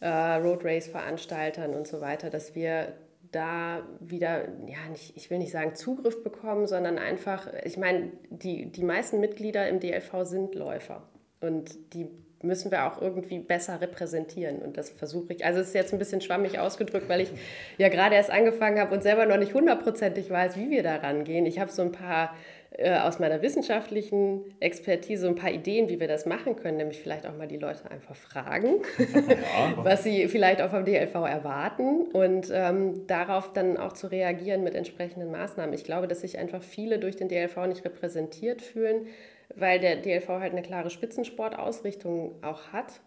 äh, 0.00 0.08
Road 0.08 0.64
Race 0.64 0.86
Veranstaltern 0.86 1.74
und 1.74 1.88
so 1.88 2.00
weiter, 2.00 2.30
dass 2.30 2.54
wir 2.54 2.92
da 3.34 3.82
wieder, 4.00 4.48
ja, 4.66 4.88
nicht, 4.90 5.16
ich 5.16 5.30
will 5.30 5.38
nicht 5.38 5.52
sagen 5.52 5.74
Zugriff 5.74 6.22
bekommen, 6.22 6.66
sondern 6.66 6.98
einfach, 6.98 7.48
ich 7.64 7.76
meine, 7.76 8.12
die, 8.30 8.66
die 8.66 8.84
meisten 8.84 9.20
Mitglieder 9.20 9.68
im 9.68 9.80
DLV 9.80 10.24
sind 10.24 10.54
Läufer 10.54 11.02
und 11.40 11.94
die 11.94 12.08
müssen 12.44 12.70
wir 12.70 12.86
auch 12.86 13.00
irgendwie 13.00 13.38
besser 13.38 13.80
repräsentieren. 13.80 14.58
Und 14.58 14.76
das 14.76 14.90
versuche 14.90 15.32
ich. 15.32 15.44
Also 15.44 15.60
es 15.60 15.68
ist 15.68 15.74
jetzt 15.74 15.92
ein 15.92 15.98
bisschen 15.98 16.20
schwammig 16.20 16.58
ausgedrückt, 16.58 17.08
weil 17.08 17.22
ich 17.22 17.30
ja 17.78 17.88
gerade 17.88 18.14
erst 18.14 18.30
angefangen 18.30 18.78
habe 18.78 18.94
und 18.94 19.02
selber 19.02 19.26
noch 19.26 19.38
nicht 19.38 19.54
hundertprozentig 19.54 20.30
weiß, 20.30 20.56
wie 20.56 20.70
wir 20.70 20.82
da 20.82 20.96
rangehen. 20.96 21.46
Ich 21.46 21.58
habe 21.58 21.72
so 21.72 21.82
ein 21.82 21.92
paar 21.92 22.34
äh, 22.76 22.98
aus 22.98 23.20
meiner 23.20 23.40
wissenschaftlichen 23.40 24.42
Expertise 24.58 25.28
ein 25.28 25.36
paar 25.36 25.52
Ideen, 25.52 25.88
wie 25.88 26.00
wir 26.00 26.08
das 26.08 26.26
machen 26.26 26.56
können, 26.56 26.76
nämlich 26.76 26.98
vielleicht 27.00 27.24
auch 27.24 27.36
mal 27.36 27.46
die 27.46 27.56
Leute 27.56 27.88
einfach 27.88 28.16
fragen, 28.16 28.82
ja. 28.98 29.74
was 29.76 30.02
sie 30.02 30.26
vielleicht 30.26 30.60
auch 30.60 30.70
vom 30.70 30.84
DLV 30.84 31.14
erwarten 31.14 32.02
und 32.12 32.50
ähm, 32.52 33.06
darauf 33.06 33.52
dann 33.52 33.76
auch 33.76 33.92
zu 33.92 34.08
reagieren 34.08 34.64
mit 34.64 34.74
entsprechenden 34.74 35.30
Maßnahmen. 35.30 35.72
Ich 35.72 35.84
glaube, 35.84 36.08
dass 36.08 36.22
sich 36.22 36.36
einfach 36.38 36.64
viele 36.64 36.98
durch 36.98 37.14
den 37.14 37.28
DLV 37.28 37.56
nicht 37.68 37.84
repräsentiert 37.84 38.60
fühlen, 38.60 39.06
weil 39.54 39.78
der 39.78 39.96
DLV 39.96 40.28
halt 40.28 40.50
eine 40.50 40.62
klare 40.62 40.90
Spitzensportausrichtung 40.90 42.42
auch 42.42 42.72
hat. 42.72 43.00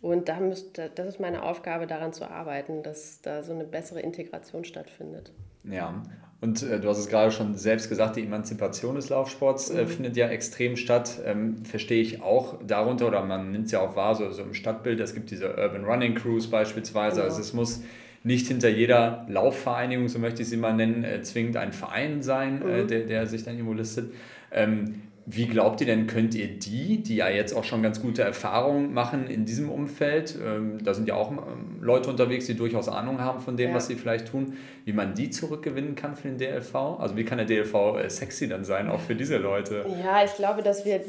Und 0.00 0.30
da 0.30 0.40
müsste, 0.40 0.90
das 0.94 1.06
ist 1.06 1.20
meine 1.20 1.42
Aufgabe, 1.42 1.86
daran 1.86 2.14
zu 2.14 2.24
arbeiten, 2.24 2.82
dass 2.82 3.20
da 3.20 3.42
so 3.42 3.52
eine 3.52 3.64
bessere 3.64 4.00
Integration 4.00 4.64
stattfindet. 4.64 5.30
Ja, 5.64 6.02
und 6.40 6.62
äh, 6.62 6.80
du 6.80 6.88
hast 6.88 6.98
es 6.98 7.08
gerade 7.08 7.30
schon 7.30 7.54
selbst 7.54 7.88
gesagt, 7.88 8.16
die 8.16 8.22
Emanzipation 8.22 8.94
des 8.94 9.10
Laufsports 9.10 9.70
äh, 9.70 9.82
mhm. 9.82 9.88
findet 9.88 10.16
ja 10.16 10.28
extrem 10.28 10.76
statt. 10.76 11.20
Ähm, 11.24 11.64
verstehe 11.64 12.00
ich 12.00 12.22
auch 12.22 12.58
darunter, 12.66 13.08
oder 13.08 13.22
man 13.24 13.52
nimmt 13.52 13.66
es 13.66 13.72
ja 13.72 13.80
auch 13.80 13.94
wahr, 13.94 14.14
so, 14.14 14.30
so 14.30 14.42
im 14.42 14.54
Stadtbild, 14.54 15.00
es 15.00 15.14
gibt 15.14 15.30
diese 15.30 15.48
Urban 15.56 15.84
Running 15.84 16.14
Crews 16.14 16.46
beispielsweise. 16.46 17.20
Ja. 17.20 17.26
Also 17.26 17.40
es 17.40 17.52
muss 17.52 17.82
nicht 18.22 18.48
hinter 18.48 18.68
jeder 18.68 19.26
Laufvereinigung, 19.28 20.08
so 20.08 20.18
möchte 20.18 20.42
ich 20.42 20.48
sie 20.48 20.56
mal 20.56 20.74
nennen, 20.74 21.04
äh, 21.04 21.22
zwingend 21.22 21.56
ein 21.58 21.72
Verein 21.72 22.22
sein, 22.22 22.62
äh, 22.62 22.82
mhm. 22.82 22.88
der, 22.88 23.00
der 23.00 23.26
sich 23.26 23.44
dann 23.44 23.54
irgendwo 23.54 23.74
listet. 23.74 24.12
Ähm, 24.50 25.02
wie 25.26 25.46
glaubt 25.46 25.80
ihr 25.80 25.86
denn, 25.86 26.06
könnt 26.06 26.34
ihr 26.34 26.48
die, 26.48 27.02
die 27.02 27.16
ja 27.16 27.28
jetzt 27.28 27.52
auch 27.52 27.64
schon 27.64 27.82
ganz 27.82 28.00
gute 28.00 28.22
Erfahrungen 28.22 28.92
machen 28.92 29.26
in 29.26 29.44
diesem 29.44 29.70
Umfeld, 29.70 30.36
ähm, 30.44 30.82
da 30.82 30.94
sind 30.94 31.06
ja 31.08 31.14
auch 31.14 31.30
ähm, 31.30 31.78
Leute 31.80 32.10
unterwegs, 32.10 32.46
die 32.46 32.54
durchaus 32.54 32.88
Ahnung 32.88 33.20
haben 33.20 33.40
von 33.40 33.56
dem, 33.56 33.70
ja. 33.70 33.76
was 33.76 33.86
sie 33.86 33.96
vielleicht 33.96 34.28
tun, 34.28 34.54
wie 34.84 34.92
man 34.92 35.14
die 35.14 35.30
zurückgewinnen 35.30 35.94
kann 35.94 36.14
für 36.14 36.28
den 36.28 36.38
DLV? 36.38 36.74
Also 36.74 37.16
wie 37.16 37.24
kann 37.24 37.38
der 37.38 37.46
DLV 37.46 37.74
äh, 37.98 38.08
sexy 38.08 38.48
dann 38.48 38.64
sein, 38.64 38.88
auch 38.88 39.00
für 39.00 39.14
diese 39.14 39.36
Leute? 39.36 39.84
Ja, 40.02 40.24
ich 40.24 40.34
glaube, 40.34 40.62
dass 40.62 40.84
wir 40.84 41.00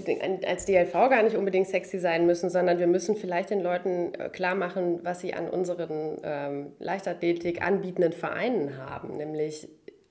als 0.46 0.66
DLV 0.66 0.94
gar 0.94 1.24
nicht 1.24 1.36
unbedingt 1.36 1.68
sexy 1.68 2.00
sein 2.00 2.26
müssen, 2.26 2.50
sondern 2.50 2.80
wir 2.80 2.88
müssen 2.88 3.16
vielleicht 3.16 3.50
den 3.50 3.62
Leuten 3.62 4.14
äh, 4.14 4.30
klar 4.30 4.56
machen, 4.56 5.00
was 5.04 5.22
sie 5.22 5.34
an 5.34 5.50
unseren 5.50 6.18
ähm, 6.24 6.68
Leichtathletik 6.80 7.62
anbietenden 7.66 8.12
Vereinen 8.12 8.78
haben, 8.78 9.18
nämlich 9.18 9.68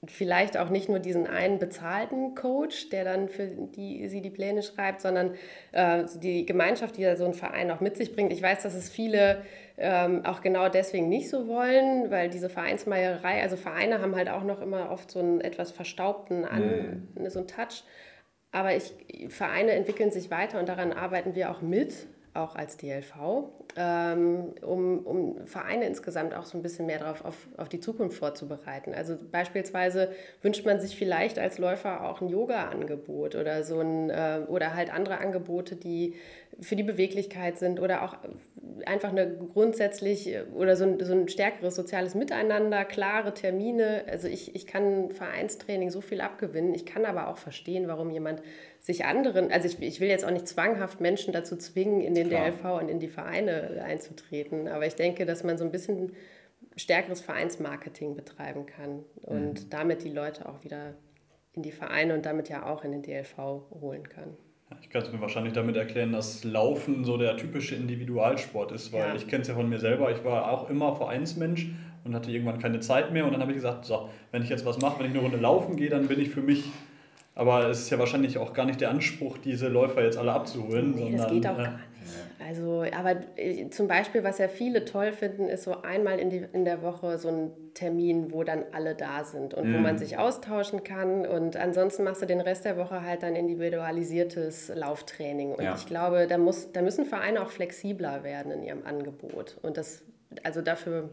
vielleicht 0.06 0.56
auch 0.56 0.70
nicht 0.70 0.88
nur 0.88 0.98
diesen 0.98 1.26
einen 1.26 1.58
bezahlten 1.58 2.34
Coach, 2.34 2.88
der 2.88 3.04
dann 3.04 3.28
für 3.28 3.46
die 3.46 4.08
sie 4.08 4.22
die 4.22 4.30
Pläne 4.30 4.62
schreibt, 4.62 5.02
sondern 5.02 5.34
äh, 5.72 6.04
die 6.16 6.46
Gemeinschaft, 6.46 6.96
die 6.96 7.02
da 7.02 7.16
so 7.16 7.26
ein 7.26 7.34
Verein 7.34 7.70
auch 7.70 7.80
mit 7.80 7.98
sich 7.98 8.14
bringt. 8.14 8.32
Ich 8.32 8.40
weiß, 8.40 8.62
dass 8.62 8.74
es 8.74 8.88
viele 8.88 9.42
ähm, 9.76 10.24
auch 10.24 10.40
genau 10.40 10.70
deswegen 10.70 11.10
nicht 11.10 11.28
so 11.28 11.46
wollen, 11.48 12.10
weil 12.10 12.30
diese 12.30 12.48
Vereinsmeierei, 12.48 13.42
also 13.42 13.56
Vereine 13.56 14.00
haben 14.00 14.16
halt 14.16 14.30
auch 14.30 14.44
noch 14.44 14.62
immer 14.62 14.90
oft 14.90 15.10
so 15.10 15.18
einen 15.18 15.42
etwas 15.42 15.70
verstaubten 15.70 16.46
An, 16.46 17.08
mhm. 17.14 17.28
so 17.28 17.40
einen 17.40 17.48
Touch. 17.48 17.84
Aber 18.52 18.74
ich, 18.74 18.94
Vereine 19.28 19.72
entwickeln 19.72 20.10
sich 20.10 20.30
weiter 20.30 20.58
und 20.60 20.68
daran 20.68 20.92
arbeiten 20.92 21.34
wir 21.34 21.50
auch 21.50 21.60
mit, 21.60 21.92
auch 22.34 22.54
als 22.54 22.76
DLV 22.76 23.50
ähm, 23.76 24.54
um, 24.62 24.98
um 25.00 25.46
Vereine 25.46 25.86
insgesamt 25.86 26.34
auch 26.34 26.44
so 26.44 26.58
ein 26.58 26.62
bisschen 26.62 26.86
mehr 26.86 26.98
darauf 26.98 27.24
auf, 27.24 27.36
auf 27.56 27.68
die 27.68 27.80
Zukunft 27.80 28.16
vorzubereiten. 28.18 28.94
Also 28.94 29.16
beispielsweise 29.30 30.10
wünscht 30.42 30.64
man 30.64 30.80
sich 30.80 30.96
vielleicht 30.96 31.38
als 31.38 31.58
Läufer 31.58 32.08
auch 32.08 32.20
ein 32.20 32.28
Yoga-Angebot 32.28 33.34
oder 33.36 33.62
so 33.64 33.80
ein 33.80 34.10
äh, 34.10 34.40
oder 34.48 34.74
halt 34.74 34.92
andere 34.92 35.18
Angebote, 35.18 35.76
die 35.76 36.14
für 36.60 36.76
die 36.76 36.82
Beweglichkeit 36.82 37.58
sind 37.58 37.80
oder 37.80 38.02
auch 38.02 38.16
einfach 38.84 39.10
eine 39.10 39.34
grundsätzlich 39.52 40.34
oder 40.54 40.76
so 40.76 40.84
ein, 40.84 41.02
so 41.02 41.12
ein 41.12 41.28
stärkeres 41.28 41.74
soziales 41.74 42.14
Miteinander, 42.14 42.84
klare 42.84 43.32
Termine. 43.32 44.04
Also 44.10 44.28
ich, 44.28 44.54
ich 44.54 44.66
kann 44.66 45.10
Vereinstraining 45.10 45.90
so 45.90 46.00
viel 46.00 46.20
abgewinnen. 46.20 46.74
Ich 46.74 46.84
kann 46.84 47.04
aber 47.04 47.28
auch 47.28 47.38
verstehen, 47.38 47.88
warum 47.88 48.10
jemand 48.10 48.42
sich 48.80 49.04
anderen, 49.04 49.52
also 49.52 49.68
ich, 49.68 49.80
ich 49.80 50.00
will 50.00 50.08
jetzt 50.08 50.24
auch 50.24 50.30
nicht 50.30 50.48
zwanghaft 50.48 51.00
Menschen 51.00 51.32
dazu 51.32 51.56
zwingen, 51.56 52.00
in 52.00 52.14
den 52.14 52.28
Klar. 52.28 52.50
DLV 52.50 52.82
und 52.82 52.88
in 52.88 52.98
die 52.98 53.08
Vereine 53.08 53.82
einzutreten, 53.84 54.68
aber 54.68 54.86
ich 54.86 54.94
denke, 54.94 55.26
dass 55.26 55.44
man 55.44 55.58
so 55.58 55.64
ein 55.64 55.70
bisschen 55.70 56.12
stärkeres 56.76 57.20
Vereinsmarketing 57.20 58.14
betreiben 58.14 58.64
kann 58.66 59.04
und 59.22 59.64
mhm. 59.64 59.70
damit 59.70 60.02
die 60.02 60.10
Leute 60.10 60.48
auch 60.48 60.64
wieder 60.64 60.94
in 61.52 61.62
die 61.62 61.72
Vereine 61.72 62.14
und 62.14 62.24
damit 62.24 62.48
ja 62.48 62.64
auch 62.64 62.84
in 62.84 62.92
den 62.92 63.02
DLV 63.02 63.36
holen 63.36 64.08
kann. 64.08 64.36
Ich 64.80 64.88
kann 64.88 65.02
es 65.02 65.12
mir 65.12 65.20
wahrscheinlich 65.20 65.52
damit 65.52 65.76
erklären, 65.76 66.12
dass 66.12 66.44
Laufen 66.44 67.04
so 67.04 67.16
der 67.16 67.36
typische 67.36 67.74
Individualsport 67.74 68.70
ist, 68.72 68.92
weil 68.92 69.00
ja. 69.00 69.14
ich 69.14 69.26
kenne 69.26 69.42
es 69.42 69.48
ja 69.48 69.54
von 69.54 69.68
mir 69.68 69.80
selber. 69.80 70.12
Ich 70.12 70.24
war 70.24 70.50
auch 70.50 70.70
immer 70.70 70.94
Vereinsmensch 70.94 71.68
und 72.04 72.14
hatte 72.14 72.30
irgendwann 72.30 72.60
keine 72.60 72.80
Zeit 72.80 73.12
mehr 73.12 73.24
und 73.26 73.32
dann 73.32 73.40
habe 73.40 73.50
ich 73.50 73.56
gesagt, 73.56 73.84
so, 73.84 74.08
wenn 74.30 74.42
ich 74.42 74.48
jetzt 74.48 74.64
was 74.64 74.80
mache, 74.80 75.00
wenn 75.00 75.06
ich 75.06 75.12
eine 75.12 75.22
Runde 75.22 75.38
laufen 75.38 75.76
gehe, 75.76 75.90
dann 75.90 76.06
bin 76.06 76.20
ich 76.20 76.30
für 76.30 76.40
mich 76.40 76.64
aber 77.34 77.68
es 77.68 77.80
ist 77.80 77.90
ja 77.90 77.98
wahrscheinlich 77.98 78.38
auch 78.38 78.52
gar 78.52 78.66
nicht 78.66 78.80
der 78.80 78.90
Anspruch, 78.90 79.38
diese 79.38 79.68
Läufer 79.68 80.02
jetzt 80.04 80.18
alle 80.18 80.32
abzuholen. 80.32 80.92
Nee, 80.94 81.02
sondern, 81.02 81.16
das 81.18 81.32
geht 81.32 81.46
auch 81.46 81.58
äh, 81.58 81.62
gar 81.62 81.72
nicht. 81.72 81.84
Also, 82.50 82.84
aber 82.96 83.16
äh, 83.36 83.68
zum 83.70 83.86
Beispiel, 83.86 84.24
was 84.24 84.38
ja 84.38 84.48
viele 84.48 84.84
toll 84.84 85.12
finden, 85.12 85.48
ist 85.48 85.64
so 85.64 85.82
einmal 85.82 86.18
in, 86.18 86.30
die, 86.30 86.44
in 86.52 86.64
der 86.64 86.82
Woche 86.82 87.18
so 87.18 87.28
ein 87.28 87.50
Termin, 87.74 88.32
wo 88.32 88.42
dann 88.42 88.64
alle 88.72 88.94
da 88.94 89.24
sind 89.24 89.54
und 89.54 89.70
mm. 89.70 89.74
wo 89.74 89.78
man 89.78 89.94
mhm. 89.94 89.98
sich 89.98 90.18
austauschen 90.18 90.82
kann. 90.82 91.26
Und 91.26 91.56
ansonsten 91.56 92.02
machst 92.02 92.22
du 92.22 92.26
den 92.26 92.40
Rest 92.40 92.64
der 92.64 92.76
Woche 92.76 93.02
halt 93.02 93.22
dann 93.22 93.36
individualisiertes 93.36 94.72
Lauftraining. 94.74 95.52
Und 95.52 95.62
ja. 95.62 95.74
ich 95.76 95.86
glaube, 95.86 96.26
da, 96.26 96.38
muss, 96.38 96.72
da 96.72 96.82
müssen 96.82 97.04
Vereine 97.04 97.42
auch 97.42 97.50
flexibler 97.50 98.24
werden 98.24 98.50
in 98.50 98.62
ihrem 98.64 98.84
Angebot. 98.84 99.58
Und 99.62 99.76
das, 99.76 100.02
also 100.42 100.62
dafür 100.62 101.10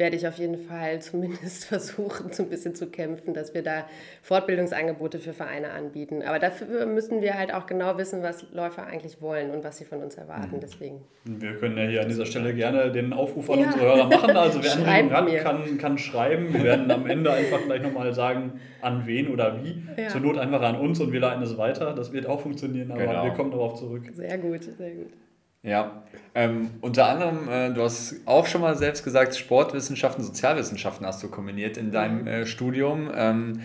werde 0.00 0.16
ich 0.16 0.26
auf 0.26 0.38
jeden 0.38 0.56
Fall 0.56 1.00
zumindest 1.00 1.64
versuchen, 1.66 2.32
so 2.32 2.42
ein 2.42 2.48
bisschen 2.48 2.74
zu 2.74 2.88
kämpfen, 2.88 3.34
dass 3.34 3.54
wir 3.54 3.62
da 3.62 3.84
Fortbildungsangebote 4.22 5.20
für 5.20 5.34
Vereine 5.34 5.70
anbieten. 5.70 6.22
Aber 6.26 6.40
dafür 6.40 6.86
müssen 6.86 7.20
wir 7.20 7.34
halt 7.34 7.54
auch 7.54 7.66
genau 7.66 7.98
wissen, 7.98 8.22
was 8.22 8.50
Läufer 8.52 8.86
eigentlich 8.86 9.20
wollen 9.20 9.50
und 9.50 9.62
was 9.62 9.76
sie 9.76 9.84
von 9.84 10.02
uns 10.02 10.16
erwarten. 10.16 10.56
Mhm. 10.56 10.60
Deswegen. 10.60 11.02
Wir 11.24 11.54
können 11.56 11.76
ja 11.76 11.84
hier 11.84 12.00
an 12.00 12.08
dieser 12.08 12.26
Stelle 12.26 12.54
gerne 12.54 12.90
den 12.90 13.12
Aufruf 13.12 13.50
an 13.50 13.60
ja. 13.60 13.66
unsere 13.66 13.84
Hörer 13.84 14.08
machen. 14.08 14.36
Also 14.36 14.64
wer 14.64 14.72
Anregungen 14.72 15.44
hat, 15.44 15.44
kann, 15.44 15.78
kann 15.78 15.98
schreiben. 15.98 16.52
Wir 16.52 16.64
werden 16.64 16.90
am 16.90 17.06
Ende 17.06 17.30
einfach 17.30 17.62
gleich 17.62 17.82
nochmal 17.82 18.12
sagen, 18.14 18.58
an 18.80 19.06
wen 19.06 19.28
oder 19.28 19.62
wie. 19.62 19.82
Ja. 20.00 20.08
Zur 20.08 20.22
Not 20.22 20.38
einfach 20.38 20.62
an 20.62 20.76
uns 20.76 20.98
und 21.00 21.12
wir 21.12 21.20
leiten 21.20 21.42
es 21.42 21.58
weiter. 21.58 21.94
Das 21.94 22.12
wird 22.12 22.24
auch 22.24 22.40
funktionieren, 22.40 22.90
aber 22.90 23.04
genau. 23.04 23.24
wir 23.24 23.32
kommen 23.32 23.50
darauf 23.50 23.74
zurück. 23.74 24.04
Sehr 24.14 24.38
gut, 24.38 24.64
sehr 24.64 24.92
gut. 24.92 25.12
Ja, 25.62 26.04
ähm, 26.34 26.70
unter 26.80 27.06
anderem, 27.06 27.48
äh, 27.48 27.70
du 27.74 27.82
hast 27.82 28.16
auch 28.24 28.46
schon 28.46 28.62
mal 28.62 28.76
selbst 28.76 29.04
gesagt, 29.04 29.36
Sportwissenschaften, 29.36 30.24
Sozialwissenschaften 30.24 31.06
hast 31.06 31.22
du 31.22 31.28
kombiniert 31.28 31.76
in 31.76 31.90
deinem 31.90 32.22
mhm. 32.22 32.26
äh, 32.26 32.46
Studium. 32.46 33.10
Ähm, 33.14 33.60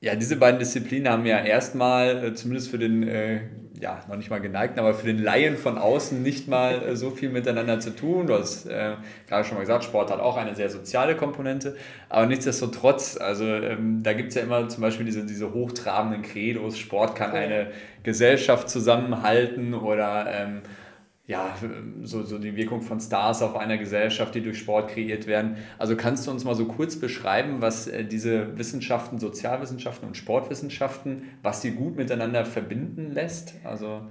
ja, 0.00 0.16
diese 0.16 0.34
beiden 0.34 0.58
Disziplinen 0.58 1.08
haben 1.08 1.24
ja 1.24 1.38
erstmal, 1.38 2.24
äh, 2.24 2.34
zumindest 2.34 2.70
für 2.70 2.78
den, 2.78 3.06
äh, 3.06 3.42
ja, 3.80 4.00
noch 4.08 4.16
nicht 4.16 4.30
mal 4.30 4.40
geneigten, 4.40 4.80
aber 4.80 4.94
für 4.94 5.06
den 5.06 5.22
Laien 5.22 5.56
von 5.56 5.78
außen 5.78 6.20
nicht 6.20 6.48
mal 6.48 6.82
äh, 6.82 6.96
so 6.96 7.10
viel 7.10 7.30
miteinander 7.30 7.78
zu 7.78 7.94
tun. 7.94 8.26
Du 8.26 8.34
hast 8.34 8.66
äh, 8.66 8.94
gerade 9.28 9.44
schon 9.44 9.54
mal 9.54 9.60
gesagt, 9.60 9.84
Sport 9.84 10.10
hat 10.10 10.18
auch 10.18 10.36
eine 10.36 10.56
sehr 10.56 10.70
soziale 10.70 11.14
Komponente, 11.14 11.76
aber 12.08 12.26
nichtsdestotrotz, 12.26 13.16
also 13.16 13.44
ähm, 13.44 14.02
da 14.02 14.12
gibt 14.12 14.30
es 14.30 14.34
ja 14.34 14.42
immer 14.42 14.68
zum 14.68 14.80
Beispiel 14.80 15.06
diese, 15.06 15.24
diese 15.24 15.54
hochtrabenden 15.54 16.22
Credos, 16.22 16.78
Sport 16.78 17.14
kann 17.14 17.30
eine 17.30 17.70
Gesellschaft 18.02 18.70
zusammenhalten 18.70 19.72
oder 19.72 20.26
ähm, 20.28 20.62
ja, 21.26 21.56
so, 22.02 22.22
so 22.22 22.38
die 22.38 22.56
Wirkung 22.56 22.82
von 22.82 23.00
Stars 23.00 23.42
auf 23.42 23.56
einer 23.56 23.78
Gesellschaft, 23.78 24.34
die 24.34 24.42
durch 24.42 24.58
Sport 24.58 24.90
kreiert 24.90 25.26
werden. 25.26 25.56
Also 25.78 25.96
kannst 25.96 26.26
du 26.26 26.32
uns 26.32 26.44
mal 26.44 26.56
so 26.56 26.66
kurz 26.66 26.96
beschreiben, 26.96 27.60
was 27.60 27.86
äh, 27.86 28.04
diese 28.04 28.58
Wissenschaften, 28.58 29.20
Sozialwissenschaften 29.20 30.08
und 30.08 30.16
Sportwissenschaften, 30.16 31.22
was 31.42 31.60
die 31.60 31.70
gut 31.70 31.96
miteinander 31.96 32.44
verbinden 32.44 33.12
lässt? 33.12 33.54
Also 33.62 34.02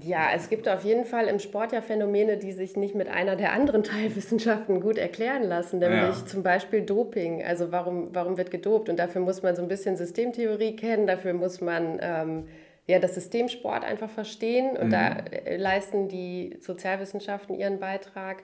ja, 0.00 0.30
es 0.34 0.48
gibt 0.48 0.68
auf 0.68 0.84
jeden 0.84 1.04
Fall 1.04 1.26
im 1.26 1.38
Sport 1.38 1.72
ja 1.72 1.82
Phänomene, 1.82 2.38
die 2.38 2.52
sich 2.52 2.76
nicht 2.76 2.94
mit 2.94 3.08
einer 3.08 3.36
der 3.36 3.52
anderen 3.52 3.82
Teilwissenschaften 3.82 4.80
gut 4.80 4.96
erklären 4.96 5.42
lassen, 5.42 5.80
nämlich 5.80 6.16
ja. 6.16 6.26
zum 6.26 6.42
Beispiel 6.42 6.80
Doping. 6.80 7.44
Also 7.44 7.72
warum, 7.72 8.08
warum 8.14 8.38
wird 8.38 8.50
gedopt? 8.50 8.88
Und 8.88 8.98
dafür 8.98 9.20
muss 9.20 9.42
man 9.42 9.54
so 9.54 9.60
ein 9.60 9.68
bisschen 9.68 9.96
Systemtheorie 9.96 10.76
kennen, 10.76 11.06
dafür 11.06 11.34
muss 11.34 11.60
man 11.60 11.98
ähm, 12.00 12.44
ja, 12.86 12.98
das 12.98 13.14
System 13.14 13.48
Sport 13.48 13.84
einfach 13.84 14.10
verstehen 14.10 14.76
und 14.76 14.88
mhm. 14.88 14.90
da 14.90 15.16
leisten 15.56 16.08
die 16.08 16.56
Sozialwissenschaften 16.60 17.54
ihren 17.54 17.78
Beitrag. 17.78 18.42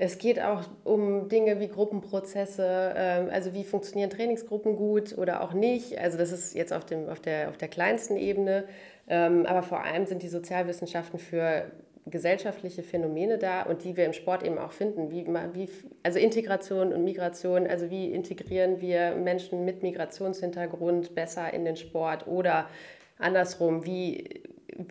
Es 0.00 0.18
geht 0.18 0.40
auch 0.40 0.62
um 0.84 1.28
Dinge 1.28 1.58
wie 1.58 1.68
Gruppenprozesse, 1.68 2.94
ähm, 2.96 3.30
also 3.32 3.52
wie 3.52 3.64
funktionieren 3.64 4.10
Trainingsgruppen 4.10 4.76
gut 4.76 5.16
oder 5.18 5.42
auch 5.42 5.52
nicht. 5.52 5.98
Also 5.98 6.16
das 6.18 6.30
ist 6.30 6.54
jetzt 6.54 6.72
auf, 6.72 6.84
dem, 6.84 7.08
auf, 7.08 7.18
der, 7.20 7.48
auf 7.48 7.56
der 7.56 7.66
kleinsten 7.66 8.16
Ebene. 8.16 8.64
Ähm, 9.08 9.44
aber 9.46 9.64
vor 9.64 9.82
allem 9.82 10.06
sind 10.06 10.22
die 10.22 10.28
Sozialwissenschaften 10.28 11.18
für 11.18 11.70
gesellschaftliche 12.06 12.82
Phänomene 12.82 13.38
da 13.38 13.62
und 13.62 13.84
die 13.84 13.96
wir 13.96 14.06
im 14.06 14.12
Sport 14.12 14.44
eben 14.44 14.58
auch 14.58 14.72
finden. 14.72 15.10
Wie, 15.10 15.26
wie, 15.26 15.68
also 16.02 16.18
Integration 16.18 16.92
und 16.92 17.04
Migration, 17.04 17.66
also 17.66 17.90
wie 17.90 18.12
integrieren 18.12 18.80
wir 18.80 19.16
Menschen 19.16 19.64
mit 19.64 19.82
Migrationshintergrund 19.82 21.14
besser 21.14 21.52
in 21.52 21.64
den 21.64 21.76
Sport 21.76 22.26
oder 22.26 22.68
andersrum, 23.18 23.84
wie 23.84 24.42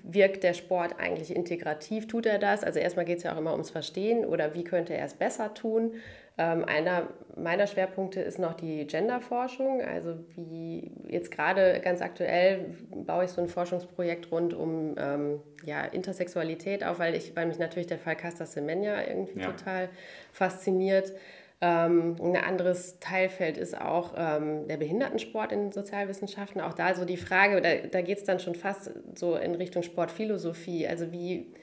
wirkt 0.04 0.44
der 0.44 0.54
Sport 0.54 0.96
eigentlich 1.00 1.34
integrativ? 1.34 2.08
Tut 2.08 2.26
er 2.26 2.40
das? 2.40 2.64
Also 2.64 2.80
erstmal 2.80 3.06
geht 3.06 3.18
es 3.18 3.24
ja 3.24 3.34
auch 3.34 3.38
immer 3.38 3.54
ums 3.54 3.70
Verstehen 3.70 4.26
oder 4.26 4.54
wie 4.54 4.64
könnte 4.64 4.94
er 4.94 5.06
es 5.06 5.14
besser 5.14 5.54
tun? 5.54 5.94
Ähm, 6.38 6.66
einer 6.66 7.08
meiner 7.36 7.68
Schwerpunkte 7.68 8.20
ist 8.20 8.38
noch 8.38 8.54
die 8.54 8.86
Genderforschung. 8.86 9.82
Also 9.82 10.16
wie 10.36 10.92
jetzt 11.08 11.32
gerade 11.32 11.80
ganz 11.82 12.02
aktuell 12.02 12.66
baue 12.92 13.26
ich 13.26 13.32
so 13.32 13.42
ein 13.42 13.48
Forschungsprojekt 13.48 14.32
rund 14.32 14.54
um 14.54 14.96
ähm, 14.98 15.40
ja, 15.64 15.86
Intersexualität 15.86 16.84
auf, 16.84 17.00
weil, 17.00 17.16
ich, 17.16 17.36
weil 17.36 17.46
mich 17.48 17.60
natürlich 17.60 17.88
der 17.88 17.98
Fall 17.98 18.16
Casta 18.16 18.46
Semenya 18.46 19.08
irgendwie 19.08 19.40
ja. 19.40 19.52
total 19.52 19.90
fasziniert. 20.32 21.14
Ähm, 21.60 22.16
ein 22.22 22.36
anderes 22.36 23.00
Teilfeld 23.00 23.58
ist 23.58 23.80
auch 23.80 24.14
ähm, 24.16 24.68
der 24.68 24.78
Behindertensport 24.78 25.52
in 25.52 25.62
den 25.62 25.72
Sozialwissenschaften. 25.72 26.62
Auch 26.62 26.74
da 26.74 26.94
so 26.94 27.04
die 27.04 27.18
Frage, 27.18 27.62
da, 27.62 27.88
da 27.90 28.02
geht 28.02 28.20
es 28.20 28.26
dann 28.26 28.40
schon 28.40 28.54
fast 28.54 28.92
so 29.16 29.36
in 29.36 29.56
Richtung 29.56 29.82
Sportphilosophie. 29.82 30.88
Also 30.88 31.12
wie 31.12 31.54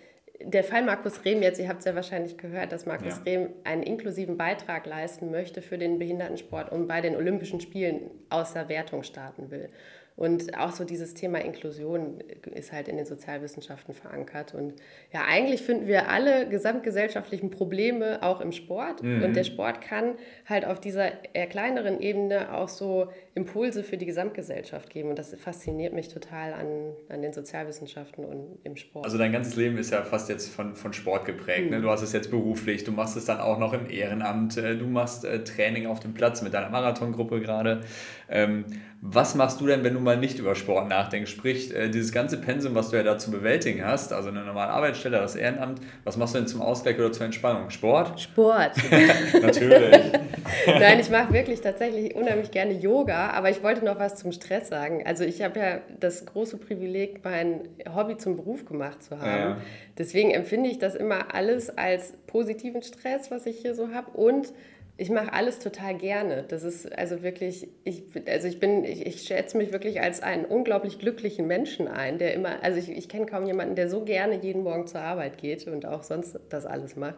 der 0.43 0.65
Fall 0.65 0.83
Markus 0.83 1.25
Rehm 1.25 1.43
jetzt, 1.43 1.61
ihr 1.61 1.69
habt 1.69 1.81
es 1.81 1.85
ja 1.85 1.95
wahrscheinlich 1.95 2.39
gehört, 2.39 2.73
dass 2.73 2.87
Markus 2.87 3.19
ja. 3.19 3.23
Rehm 3.25 3.51
einen 3.63 3.85
inklusiven 3.85 4.37
Beitrag 4.37 4.85
leisten 4.87 5.31
möchte 5.31 5.63
für 5.63 5.79
den 5.79 6.01
Behindertensport 6.01 6.73
und 6.73 6.89
bei 6.89 7.01
den 7.01 7.15
Olympischen 7.15 7.61
Spielen 7.61 8.11
außer 8.31 8.69
Wertung 8.69 9.05
starten 9.05 9.51
will. 9.53 9.69
Und 10.17 10.57
auch 10.57 10.71
so 10.71 10.85
dieses 10.85 11.15
Thema 11.15 11.39
Inklusion 11.39 12.21
ist 12.55 12.71
halt 12.73 12.87
in 12.87 12.97
den 12.97 13.05
Sozialwissenschaften 13.05 13.95
verankert. 13.95 14.55
Und 14.55 14.75
ja, 15.13 15.23
eigentlich 15.29 15.63
finden 15.63 15.89
wir 15.89 16.09
alle 16.09 16.49
gesamtgesellschaftlichen 16.49 17.51
Probleme 17.51 18.23
auch 18.23 18.41
im 18.41 18.53
Sport. 18.53 19.03
Mhm. 19.03 19.25
Und 19.25 19.35
der 19.35 19.43
Sport 19.43 19.81
kann 19.81 20.15
halt 20.47 20.67
auf 20.67 20.81
dieser 20.81 21.35
eher 21.35 21.49
kleineren 21.49 22.01
Ebene 22.01 22.55
auch 22.55 22.69
so 22.69 23.09
Impulse 23.35 23.83
für 23.83 23.97
die 23.97 24.07
Gesamtgesellschaft 24.07 24.89
geben. 24.89 25.11
Und 25.11 25.19
das 25.19 25.35
fasziniert 25.35 25.93
mich 25.93 26.07
total 26.07 26.53
an, 26.53 26.93
an 27.09 27.21
den 27.21 27.33
Sozialwissenschaften 27.33 28.25
und 28.25 28.59
im 28.63 28.77
Sport. 28.77 29.07
Also 29.07 29.19
dein 29.19 29.33
ganzes 29.33 29.57
Leben 29.57 29.79
ist 29.79 29.91
ja 29.91 30.03
fast 30.03 30.29
jetzt 30.29 30.49
von, 30.49 30.77
von 30.77 30.93
Sport 30.93 31.25
geprägt. 31.25 31.59
Ne? 31.59 31.65
Mhm. 31.65 31.71
Ne? 31.71 31.81
Du 31.83 31.91
hast 31.91 32.03
es 32.03 32.13
jetzt 32.13 32.31
beruflich, 32.31 32.85
du 32.85 32.93
machst 32.93 33.17
es 33.17 33.25
dann 33.25 33.41
auch 33.41 33.59
noch 33.59 33.73
im 33.73 33.91
Ehrenamt, 33.91 34.57
äh, 34.59 34.77
du 34.77 34.87
machst 34.87 35.25
äh, 35.25 35.43
Training 35.43 35.87
auf 35.87 35.99
dem 35.99 36.15
Platz 36.15 36.41
mit 36.41 36.55
deiner 36.55 36.71
Marathongruppe 36.71 37.41
gerade. 37.41 37.81
Ähm, 38.29 38.65
was 39.07 39.35
machst 39.35 39.61
du 39.61 39.67
denn, 39.67 39.85
wenn 39.85 39.93
du 39.93 40.01
mal 40.01 40.17
nicht 40.17 40.39
über 40.39 40.55
Sport 40.55 40.89
nachdenkst? 40.89 41.31
Sprich, 41.31 41.75
äh, 41.75 41.91
dieses 41.91 42.11
ganze 42.11 42.39
Pensum, 42.39 42.75
was 42.75 42.89
du 42.89 42.97
ja 42.97 43.03
da 43.03 43.19
zu 43.19 43.31
bewältigen 43.31 43.85
hast, 43.85 44.15
also 44.15 44.31
eine 44.31 44.43
normale 44.43 44.73
Arbeitsstelle, 44.73 45.19
das 45.19 45.37
Ehrenamt, 45.37 45.79
was 46.05 46.17
machst 46.17 46.35
du 46.35 46.39
denn 46.39 46.49
zum 46.49 46.63
Ausgleich 46.63 46.99
oder 46.99 47.13
zur 47.13 47.27
Entspannung? 47.27 47.69
Sport? 47.69 48.19
Sport. 48.19 48.73
Natürlich. 49.43 49.95
Nein, 50.67 51.01
ich 51.01 51.11
mache 51.11 51.35
wirklich 51.35 51.61
tatsächlich 51.61 52.15
unheimlich 52.15 52.51
gerne 52.51 52.73
Yoga, 52.73 53.29
aber 53.33 53.51
ich 53.51 53.63
wollte 53.63 53.85
noch 53.85 53.99
was 53.99 54.17
zum 54.17 54.33
Stress 54.33 54.69
sagen. 54.69 55.03
Also 55.05 55.25
ich 55.25 55.43
habe 55.43 55.61
ja 55.61 55.81
das 56.01 56.25
große 56.25 56.57
Privileg, 56.57 57.23
mein 57.23 57.69
Hobby 57.95 58.17
zum 58.17 58.37
Beruf 58.37 58.65
gemacht 58.65 59.03
zu 59.03 59.21
haben. 59.21 59.51
Ja. 59.51 59.57
Deswegen 59.99 60.31
empfinde 60.31 60.71
ich 60.71 60.79
das 60.79 60.95
immer 60.95 61.35
alles 61.35 61.77
als 61.77 62.15
positiven 62.27 62.83
Stress, 62.83 63.31
was 63.31 63.45
ich 63.45 63.59
hier 63.59 63.75
so 63.75 63.91
habe 63.93 64.13
und 64.13 64.55
ich 64.97 65.11
mache 65.11 65.33
alles 65.33 65.59
total 65.59 65.97
gerne. 65.97 66.45
Das 66.47 66.63
ist 66.63 66.97
also 66.97 67.23
wirklich, 67.23 67.69
ich, 67.83 68.05
also 68.29 68.47
ich 68.47 68.61
bin, 68.61 68.85
ich, 68.85 69.05
ich, 69.07 69.23
schätze 69.23 69.57
mich 69.57 69.73
wirklich 69.73 70.01
als 70.01 70.23
einen 70.23 70.45
unglaublich 70.45 70.99
glücklichen 70.99 71.47
Menschen 71.47 71.89
ein, 71.89 72.19
der 72.19 72.33
immer, 72.35 72.63
also 72.63 72.79
ich, 72.79 72.91
ich 72.91 73.09
kenne 73.09 73.27
kaum 73.27 73.47
jemanden, 73.47 73.75
der 73.75 73.89
so 73.89 74.05
gerne 74.05 74.37
jeden 74.37 74.63
Morgen 74.63 74.87
zur 74.87 75.01
Arbeit 75.01 75.39
geht 75.39 75.67
und 75.67 75.85
auch 75.85 76.05
sonst 76.05 76.39
das 76.49 76.65
alles 76.65 76.95
macht. 76.95 77.17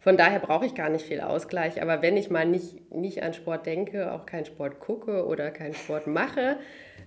Von 0.00 0.16
daher 0.16 0.40
brauche 0.40 0.66
ich 0.66 0.74
gar 0.74 0.90
nicht 0.90 1.06
viel 1.06 1.20
Ausgleich. 1.20 1.80
Aber 1.80 2.02
wenn 2.02 2.16
ich 2.16 2.30
mal 2.30 2.46
nicht, 2.46 2.92
nicht 2.94 3.22
an 3.22 3.32
Sport 3.32 3.66
denke, 3.66 4.12
auch 4.12 4.26
keinen 4.26 4.44
Sport 4.44 4.78
gucke 4.78 5.26
oder 5.26 5.50
keinen 5.50 5.74
Sport 5.74 6.06
mache, 6.06 6.58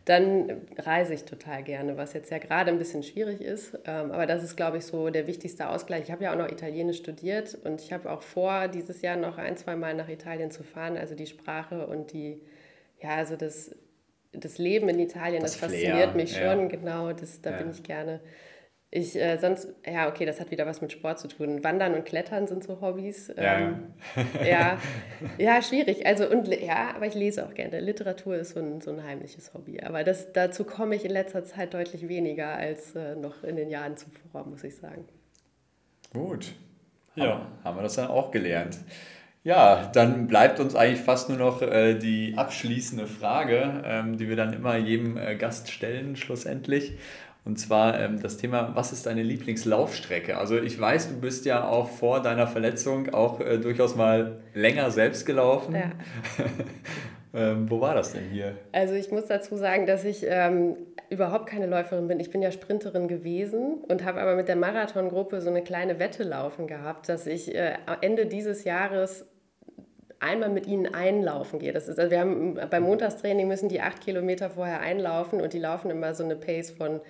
dann 0.10 0.62
reise 0.78 1.14
ich 1.14 1.26
total 1.26 1.62
gerne, 1.62 1.96
was 1.96 2.14
jetzt 2.14 2.32
ja 2.32 2.40
gerade 2.40 2.72
ein 2.72 2.80
bisschen 2.80 3.04
schwierig 3.04 3.42
ist. 3.42 3.78
Ähm, 3.86 4.12
aber 4.12 4.26
das 4.26 4.44
ist, 4.44 4.56
glaube 4.56 4.78
ich, 4.78 4.86
so 4.86 5.12
der 5.12 5.28
wichtigste 5.28 5.70
Ausgleich. 5.70 6.06
Ich 6.06 6.12
habe 6.12 6.24
ja 6.24 6.34
auch 6.34 6.38
noch 6.38 6.50
Italienisch 6.50 6.98
studiert 6.98 7.56
und 7.64 7.80
ich 7.80 7.94
habe 7.94 8.12
auch 8.12 8.24
vor, 8.24 8.70
dieses 8.70 9.04
Jahr 9.04 9.18
noch 9.18 9.38
ein, 9.38 9.56
zwei 9.56 9.76
Mal 9.76 9.94
nach 9.94 10.10
Italien 10.10 10.50
zu 10.50 10.64
fahren. 10.64 10.98
Also 10.98 11.14
die 11.14 11.28
Sprache 11.28 11.86
und 11.86 12.12
die, 12.12 12.42
ja, 13.04 13.18
also 13.18 13.36
das, 13.36 13.76
das 14.32 14.58
Leben 14.58 14.90
in 14.90 14.98
Italien, 14.98 15.44
das, 15.44 15.52
das 15.52 15.60
fasziniert 15.60 16.16
mich 16.16 16.34
schon, 16.34 16.62
ja. 16.62 16.66
genau. 16.66 17.14
Das, 17.14 17.42
da 17.42 17.52
ja. 17.52 17.58
bin 17.58 17.70
ich 17.70 17.84
gerne. 17.84 18.20
Ich 18.92 19.16
äh, 19.16 19.38
sonst, 19.38 19.68
ja, 19.86 20.10
okay, 20.10 20.26
das 20.26 20.40
hat 20.40 20.50
wieder 20.50 20.66
was 20.66 20.82
mit 20.82 20.92
Sport 20.92 21.20
zu 21.20 21.28
tun. 21.28 21.64
Wandern 21.64 21.94
und 21.94 22.06
Klettern 22.06 22.48
sind 22.48 22.64
so 22.64 22.82
Hobbys. 22.82 23.32
Ähm, 23.38 23.94
ja. 24.42 24.44
ja. 24.44 24.78
ja, 25.38 25.62
schwierig. 25.62 26.08
Also, 26.08 26.28
und 26.28 26.48
ja, 26.48 26.96
aber 26.96 27.06
ich 27.06 27.14
lese 27.14 27.46
auch 27.46 27.54
gerne. 27.54 27.80
Literatur 27.82 28.38
ist 28.38 28.56
so 28.56 28.60
ein, 28.60 28.82
so 28.82 28.90
ein 28.90 29.04
heimliches 29.04 29.54
Hobby. 29.54 29.82
Aber 29.82 30.04
das, 30.04 30.34
dazu 30.34 30.64
komme 30.64 30.96
ich 30.96 31.06
in 31.06 31.12
letzter 31.12 31.44
Zeit 31.44 31.76
deutlich 31.76 32.08
weniger 32.08 32.56
als 32.56 32.96
äh, 32.96 33.16
noch 33.16 33.44
in 33.44 33.58
den 33.58 33.70
Jahren 33.70 33.96
zuvor, 33.96 34.46
muss 34.48 34.64
ich 34.64 34.76
sagen. 34.76 35.06
Gut. 36.12 36.54
Ja. 37.14 37.26
Haben, 37.26 37.48
haben 37.64 37.78
wir 37.78 37.84
das 37.84 37.96
dann 37.96 38.08
auch 38.08 38.32
gelernt. 38.32 38.80
Ja, 39.44 39.90
dann 39.94 40.28
bleibt 40.28 40.60
uns 40.60 40.76
eigentlich 40.76 41.00
fast 41.00 41.30
nur 41.30 41.38
noch 41.38 41.62
äh, 41.62 41.94
die 41.94 42.34
abschließende 42.36 43.08
Frage, 43.08 43.84
ähm, 43.86 44.18
die 44.18 44.28
wir 44.28 44.36
dann 44.36 44.52
immer 44.52 44.76
jedem 44.76 45.16
äh, 45.16 45.36
Gast 45.36 45.72
stellen, 45.72 46.16
schlussendlich. 46.18 46.98
Und 47.46 47.58
zwar 47.58 48.00
ähm, 48.00 48.22
das 48.22 48.38
Thema, 48.38 48.76
was 48.76 48.92
ist 48.92 49.06
deine 49.06 49.24
Lieblingslaufstrecke? 49.24 50.38
Also 50.38 50.58
ich 50.58 50.80
weiß, 50.80 51.10
du 51.10 51.20
bist 51.20 51.46
ja 51.46 51.68
auch 51.68 51.90
vor 51.90 52.22
deiner 52.22 52.48
Verletzung 52.48 53.14
auch 53.14 53.40
äh, 53.40 53.58
durchaus 53.58 53.96
mal 53.96 54.42
länger 54.54 54.92
selbst 54.92 55.26
gelaufen. 55.26 55.74
Ja. 55.74 55.92
ähm, 57.34 57.70
wo 57.70 57.82
war 57.82 57.96
das 57.96 58.14
denn 58.14 58.30
hier? 58.32 58.58
Also 58.72 58.94
ich 58.94 59.12
muss 59.12 59.26
dazu 59.28 59.56
sagen, 59.56 59.86
dass 59.86 60.04
ich 60.04 60.26
ähm, 60.28 60.76
überhaupt 61.10 61.48
keine 61.48 61.66
Läuferin 61.66 62.08
bin. 62.08 62.20
Ich 62.20 62.30
bin 62.30 62.42
ja 62.42 62.52
Sprinterin 62.52 63.08
gewesen 63.08 63.80
und 63.88 64.04
habe 64.04 64.22
aber 64.22 64.36
mit 64.36 64.48
der 64.48 64.56
Marathongruppe 64.56 65.42
so 65.42 65.50
eine 65.50 65.64
kleine 65.64 65.98
Wette 65.98 66.24
laufen 66.24 66.68
gehabt, 66.68 67.10
dass 67.10 67.26
ich 67.26 67.56
äh, 67.56 67.78
Ende 68.02 68.26
dieses 68.26 68.64
Jahres 68.64 69.26
einmal 70.20 70.50
mit 70.50 70.68
ihnen 70.68 70.94
einlaufen 70.94 71.60
gehe. 71.60 71.74
Das 71.74 71.88
ist, 71.88 72.00
also 72.00 72.12
wir 72.12 72.20
haben 72.20 72.60
beim 72.70 72.84
Montagstraining 72.84 73.48
müssen 73.48 73.70
die 73.70 73.82
acht 73.82 74.02
Kilometer 74.02 74.50
vorher 74.50 74.82
einlaufen 74.82 75.42
und 75.42 75.54
die 75.54 75.60
laufen 75.60 75.90
immer 75.90 76.14
so 76.14 76.24
eine 76.24 76.36
Pace 76.36 76.72
von 76.72 77.02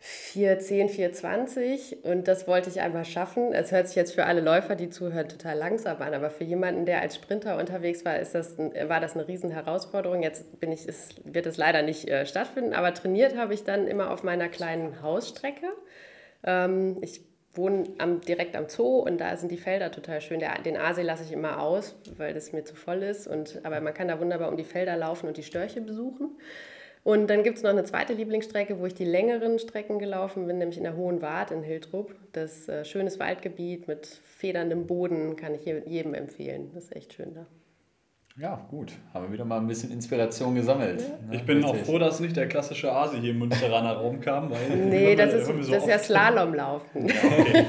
410, 0.00 0.88
420 0.90 2.04
und 2.04 2.28
das 2.28 2.46
wollte 2.46 2.70
ich 2.70 2.80
einmal 2.80 3.04
schaffen. 3.04 3.52
Es 3.52 3.72
hört 3.72 3.88
sich 3.88 3.96
jetzt 3.96 4.14
für 4.14 4.26
alle 4.26 4.40
Läufer, 4.40 4.76
die 4.76 4.90
zuhören, 4.90 5.28
total 5.28 5.58
langsam 5.58 6.00
an, 6.00 6.14
aber 6.14 6.30
für 6.30 6.44
jemanden, 6.44 6.86
der 6.86 7.00
als 7.00 7.16
Sprinter 7.16 7.58
unterwegs 7.58 8.04
war, 8.04 8.18
ist 8.18 8.34
das, 8.34 8.56
war 8.58 9.00
das 9.00 9.14
eine 9.14 9.26
riesen 9.26 9.50
Herausforderung. 9.50 10.22
Jetzt 10.22 10.60
bin 10.60 10.70
ich, 10.70 10.86
es 10.86 11.16
wird 11.24 11.46
es 11.46 11.56
leider 11.56 11.82
nicht 11.82 12.08
äh, 12.08 12.26
stattfinden, 12.26 12.74
aber 12.74 12.94
trainiert 12.94 13.36
habe 13.36 13.54
ich 13.54 13.64
dann 13.64 13.88
immer 13.88 14.12
auf 14.12 14.22
meiner 14.22 14.48
kleinen 14.48 15.02
Hausstrecke. 15.02 15.66
Ähm, 16.44 16.98
ich 17.00 17.22
wohne 17.52 17.84
am, 17.98 18.20
direkt 18.20 18.56
am 18.56 18.68
Zoo 18.68 19.00
und 19.00 19.18
da 19.18 19.36
sind 19.36 19.50
die 19.50 19.56
Felder 19.56 19.90
total 19.90 20.20
schön. 20.20 20.38
Der, 20.38 20.60
den 20.62 20.76
Aasee 20.76 21.02
lasse 21.02 21.24
ich 21.24 21.32
immer 21.32 21.60
aus, 21.60 21.96
weil 22.16 22.34
das 22.34 22.52
mir 22.52 22.64
zu 22.64 22.74
voll 22.74 23.02
ist. 23.02 23.26
Und, 23.26 23.60
aber 23.64 23.80
man 23.80 23.94
kann 23.94 24.08
da 24.08 24.20
wunderbar 24.20 24.48
um 24.48 24.56
die 24.56 24.64
Felder 24.64 24.96
laufen 24.96 25.26
und 25.26 25.36
die 25.36 25.42
Störche 25.42 25.80
besuchen. 25.80 26.30
Und 27.04 27.28
dann 27.30 27.42
gibt 27.42 27.56
es 27.56 27.62
noch 27.62 27.70
eine 27.70 27.84
zweite 27.84 28.12
Lieblingsstrecke, 28.12 28.78
wo 28.80 28.86
ich 28.86 28.94
die 28.94 29.04
längeren 29.04 29.58
Strecken 29.58 29.98
gelaufen 29.98 30.46
bin, 30.46 30.58
nämlich 30.58 30.76
in 30.76 30.84
der 30.84 30.96
Hohen 30.96 31.22
Wart 31.22 31.50
in 31.50 31.62
Hiltrup. 31.62 32.14
Das 32.32 32.68
äh, 32.68 32.84
schönes 32.84 33.18
Waldgebiet 33.18 33.88
mit 33.88 34.06
federndem 34.06 34.86
Boden 34.86 35.36
kann 35.36 35.54
ich 35.54 35.64
jedem 35.64 36.14
empfehlen. 36.14 36.70
Das 36.74 36.84
ist 36.84 36.96
echt 36.96 37.14
schön 37.14 37.34
da. 37.34 37.46
Ja, 38.40 38.64
gut. 38.70 38.92
Haben 39.12 39.26
wir 39.26 39.32
wieder 39.32 39.44
mal 39.44 39.58
ein 39.58 39.66
bisschen 39.66 39.90
Inspiration 39.90 40.54
gesammelt. 40.54 41.00
Ja. 41.00 41.08
Ne? 41.08 41.36
Ich 41.36 41.42
bin 41.42 41.64
auch 41.64 41.74
froh, 41.74 41.98
dass 41.98 42.20
nicht 42.20 42.36
der 42.36 42.46
klassische 42.46 42.92
Asi 42.92 43.18
hier 43.18 43.32
im 43.32 43.40
Münsteraner 43.40 43.94
Raum 43.94 44.20
kam. 44.20 44.48
Weil 44.48 44.76
nee, 44.76 45.16
das 45.16 45.34
ist, 45.34 45.46
so 45.46 45.54
das 45.54 45.68
ist 45.68 45.88
ja 45.88 45.98
Slalomlaufen. 45.98 47.08
Ja, 47.08 47.14
okay. 47.40 47.64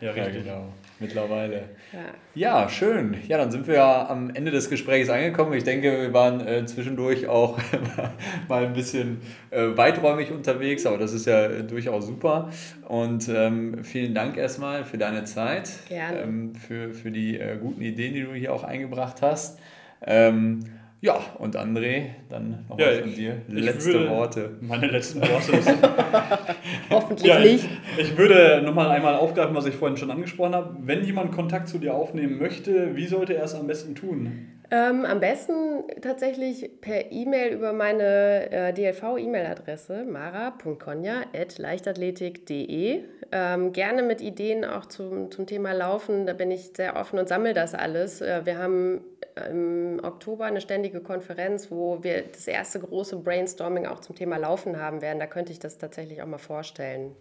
ja, 0.00 0.10
richtig. 0.12 0.46
Ja, 0.46 0.54
genau. 0.54 0.68
Mittlerweile. 0.98 1.64
Ja. 1.92 2.62
ja, 2.62 2.68
schön. 2.70 3.18
Ja, 3.28 3.36
dann 3.36 3.50
sind 3.50 3.66
wir 3.66 3.74
ja 3.74 4.08
am 4.08 4.30
Ende 4.30 4.50
des 4.50 4.70
Gesprächs 4.70 5.10
angekommen. 5.10 5.52
Ich 5.52 5.64
denke, 5.64 6.00
wir 6.00 6.14
waren 6.14 6.40
äh, 6.46 6.64
zwischendurch 6.64 7.26
auch 7.26 7.58
mal 8.48 8.64
ein 8.64 8.72
bisschen 8.72 9.20
äh, 9.50 9.76
weiträumig 9.76 10.32
unterwegs, 10.32 10.86
aber 10.86 10.96
das 10.96 11.12
ist 11.12 11.26
ja 11.26 11.44
äh, 11.44 11.62
durchaus 11.62 12.06
super. 12.06 12.48
Und 12.88 13.28
ähm, 13.28 13.84
vielen 13.84 14.14
Dank 14.14 14.38
erstmal 14.38 14.84
für 14.84 14.96
deine 14.96 15.24
Zeit, 15.24 15.70
Gerne. 15.90 16.20
Ähm, 16.20 16.54
für, 16.54 16.94
für 16.94 17.10
die 17.10 17.38
äh, 17.38 17.58
guten 17.58 17.82
Ideen, 17.82 18.14
die 18.14 18.22
du 18.22 18.32
hier 18.32 18.54
auch 18.54 18.64
eingebracht 18.64 19.20
hast. 19.20 19.58
Ähm, 20.02 20.60
ja, 21.02 21.18
und 21.38 21.56
André, 21.56 22.06
dann 22.30 22.64
noch 22.68 22.78
ja, 22.78 22.86
von 23.00 23.14
dir. 23.14 23.42
Letzte 23.48 24.08
Worte. 24.08 24.56
Meine 24.60 24.86
letzten 24.86 25.20
Worte. 25.20 25.52
Hoffentlich 26.90 27.28
ja, 27.28 27.38
nicht. 27.38 27.68
Ich 27.98 28.16
würde 28.16 28.62
nochmal 28.64 28.88
einmal 28.88 29.14
aufgreifen, 29.14 29.54
was 29.54 29.66
ich 29.66 29.74
vorhin 29.74 29.98
schon 29.98 30.10
angesprochen 30.10 30.54
habe. 30.54 30.74
Wenn 30.80 31.04
jemand 31.04 31.32
Kontakt 31.32 31.68
zu 31.68 31.76
dir 31.78 31.94
aufnehmen 31.94 32.38
möchte, 32.38 32.96
wie 32.96 33.06
sollte 33.06 33.34
er 33.34 33.44
es 33.44 33.54
am 33.54 33.66
besten 33.66 33.94
tun? 33.94 34.56
Ähm, 34.70 35.04
am 35.04 35.20
besten 35.20 35.84
tatsächlich 36.00 36.80
per 36.80 37.12
E-Mail 37.12 37.52
über 37.52 37.72
meine 37.72 38.50
äh, 38.50 38.72
DLV-E-Mail-Adresse 38.72 40.04
mara.conja.leichtathletik.de. 40.04 43.04
Ähm, 43.32 43.72
gerne 43.72 44.02
mit 44.02 44.20
Ideen 44.20 44.64
auch 44.64 44.86
zum, 44.86 45.30
zum 45.30 45.46
Thema 45.46 45.70
Laufen. 45.72 46.26
Da 46.26 46.32
bin 46.32 46.50
ich 46.50 46.72
sehr 46.74 46.96
offen 46.96 47.20
und 47.20 47.28
sammle 47.28 47.54
das 47.54 47.74
alles. 47.74 48.22
Äh, 48.22 48.44
wir 48.44 48.58
haben 48.58 49.02
im 49.50 50.00
Oktober 50.02 50.44
eine 50.46 50.60
ständige 50.60 51.00
Konferenz, 51.00 51.70
wo 51.70 52.02
wir 52.02 52.22
das 52.22 52.46
erste 52.46 52.80
große 52.80 53.16
Brainstorming 53.18 53.86
auch 53.86 54.00
zum 54.00 54.16
Thema 54.16 54.36
Laufen 54.36 54.78
haben 54.78 55.02
werden. 55.02 55.18
Da 55.18 55.26
könnte 55.26 55.52
ich 55.52 55.58
das 55.58 55.78
tatsächlich 55.78 56.22
auch 56.22 56.26
mal 56.26 56.38
vorstellen. 56.38 57.12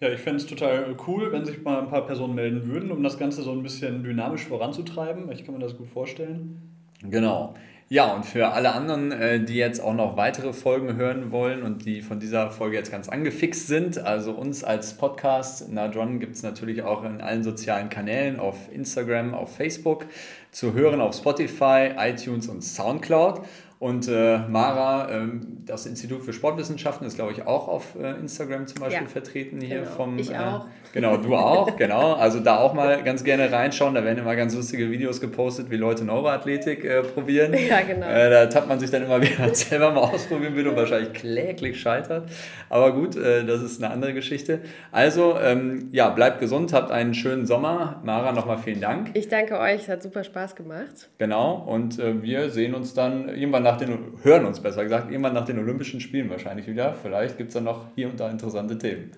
Ja, 0.00 0.10
ich 0.10 0.20
fände 0.20 0.36
es 0.36 0.46
total 0.46 0.94
cool, 1.06 1.32
wenn 1.32 1.46
sich 1.46 1.62
mal 1.62 1.80
ein 1.80 1.88
paar 1.88 2.06
Personen 2.06 2.34
melden 2.34 2.66
würden, 2.66 2.90
um 2.90 3.02
das 3.02 3.18
Ganze 3.18 3.42
so 3.42 3.52
ein 3.52 3.62
bisschen 3.62 4.04
dynamisch 4.04 4.44
voranzutreiben. 4.44 5.32
Ich 5.32 5.44
kann 5.44 5.54
mir 5.54 5.60
das 5.60 5.76
gut 5.76 5.88
vorstellen. 5.88 6.76
Genau. 7.02 7.54
Ja, 7.88 8.12
und 8.12 8.26
für 8.26 8.48
alle 8.48 8.72
anderen, 8.72 9.12
äh, 9.12 9.38
die 9.44 9.54
jetzt 9.54 9.80
auch 9.80 9.94
noch 9.94 10.16
weitere 10.16 10.52
Folgen 10.52 10.96
hören 10.96 11.30
wollen 11.30 11.62
und 11.62 11.84
die 11.84 12.02
von 12.02 12.18
dieser 12.18 12.50
Folge 12.50 12.74
jetzt 12.76 12.90
ganz 12.90 13.08
angefixt 13.08 13.68
sind, 13.68 13.96
also 13.96 14.32
uns 14.32 14.64
als 14.64 14.94
Podcast 14.94 15.68
Nadron 15.72 16.18
gibt 16.18 16.34
es 16.34 16.42
natürlich 16.42 16.82
auch 16.82 17.04
in 17.04 17.20
allen 17.20 17.44
sozialen 17.44 17.88
Kanälen, 17.88 18.40
auf 18.40 18.56
Instagram, 18.72 19.34
auf 19.34 19.54
Facebook, 19.54 20.06
zu 20.50 20.72
hören 20.74 21.00
auf 21.00 21.14
Spotify, 21.14 21.90
iTunes 21.96 22.48
und 22.48 22.64
Soundcloud. 22.64 23.42
Und 23.78 24.08
äh, 24.08 24.38
Mara, 24.38 25.10
ähm, 25.10 25.58
das 25.66 25.84
Institut 25.84 26.22
für 26.22 26.32
Sportwissenschaften, 26.32 27.06
ist, 27.06 27.16
glaube 27.16 27.32
ich, 27.32 27.46
auch 27.46 27.68
auf 27.68 27.94
äh, 28.00 28.12
Instagram 28.12 28.66
zum 28.66 28.80
Beispiel 28.80 29.02
ja, 29.02 29.08
vertreten 29.08 29.60
hier 29.60 29.80
genau. 29.80 29.90
vom. 29.90 30.18
Ich 30.18 30.32
äh, 30.32 30.38
auch. 30.38 30.66
Genau, 30.94 31.18
du 31.18 31.36
auch, 31.36 31.76
genau. 31.76 32.14
Also 32.14 32.40
da 32.40 32.56
auch 32.56 32.72
mal 32.72 33.02
ganz 33.02 33.22
gerne 33.22 33.52
reinschauen. 33.52 33.94
Da 33.94 34.02
werden 34.02 34.18
immer 34.18 34.34
ganz 34.34 34.54
lustige 34.54 34.90
Videos 34.90 35.20
gepostet, 35.20 35.70
wie 35.70 35.76
Leute 35.76 36.04
Neuroathletik 36.04 36.84
äh, 36.84 37.02
probieren. 37.02 37.54
Ja, 37.66 37.80
genau. 37.80 38.06
Äh, 38.06 38.30
da 38.30 38.46
tappt 38.46 38.68
man 38.68 38.78
sich 38.78 38.90
dann 38.90 39.02
immer 39.02 39.20
wieder 39.20 39.48
selber 39.54 39.90
mal 39.90 40.02
ausprobieren 40.02 40.54
will 40.54 40.68
und 40.68 40.76
wahrscheinlich 40.76 41.12
kläglich 41.12 41.80
scheitert. 41.80 42.30
Aber 42.70 42.92
gut, 42.92 43.16
das 43.16 43.62
ist 43.62 43.82
eine 43.82 43.92
andere 43.92 44.14
Geschichte. 44.14 44.60
Also, 44.92 45.36
ähm, 45.38 45.88
ja, 45.90 46.10
bleibt 46.10 46.38
gesund, 46.38 46.72
habt 46.72 46.92
einen 46.92 47.12
schönen 47.12 47.44
Sommer. 47.44 48.00
Mara, 48.04 48.32
nochmal 48.32 48.58
vielen 48.58 48.80
Dank. 48.80 49.10
Ich 49.14 49.28
danke 49.28 49.58
euch, 49.58 49.82
es 49.82 49.88
hat 49.88 50.02
super 50.02 50.22
Spaß 50.22 50.54
gemacht. 50.54 51.08
Genau, 51.18 51.54
und 51.66 51.98
wir 51.98 52.50
sehen 52.50 52.74
uns 52.74 52.94
dann 52.94 53.28
irgendwann 53.28 53.65
nach 53.66 53.76
den, 53.78 54.12
hören 54.22 54.44
uns 54.46 54.60
besser 54.60 54.84
gesagt, 54.84 55.10
irgendwann 55.10 55.34
nach 55.34 55.44
den 55.44 55.58
Olympischen 55.58 56.00
Spielen 56.00 56.30
wahrscheinlich 56.30 56.68
wieder. 56.68 56.94
Vielleicht 56.94 57.36
gibt 57.36 57.48
es 57.48 57.54
dann 57.54 57.64
noch 57.64 57.86
hier 57.96 58.08
und 58.08 58.20
da 58.20 58.30
interessante 58.30 58.78
Themen. 58.78 59.10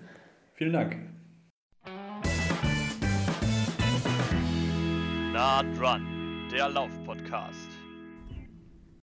Vielen 0.55 0.73
Dank. 0.73 0.97
Nah 5.33 5.61
dran, 5.77 6.49
der 6.51 6.67
Lauf-Podcast. 6.69 7.68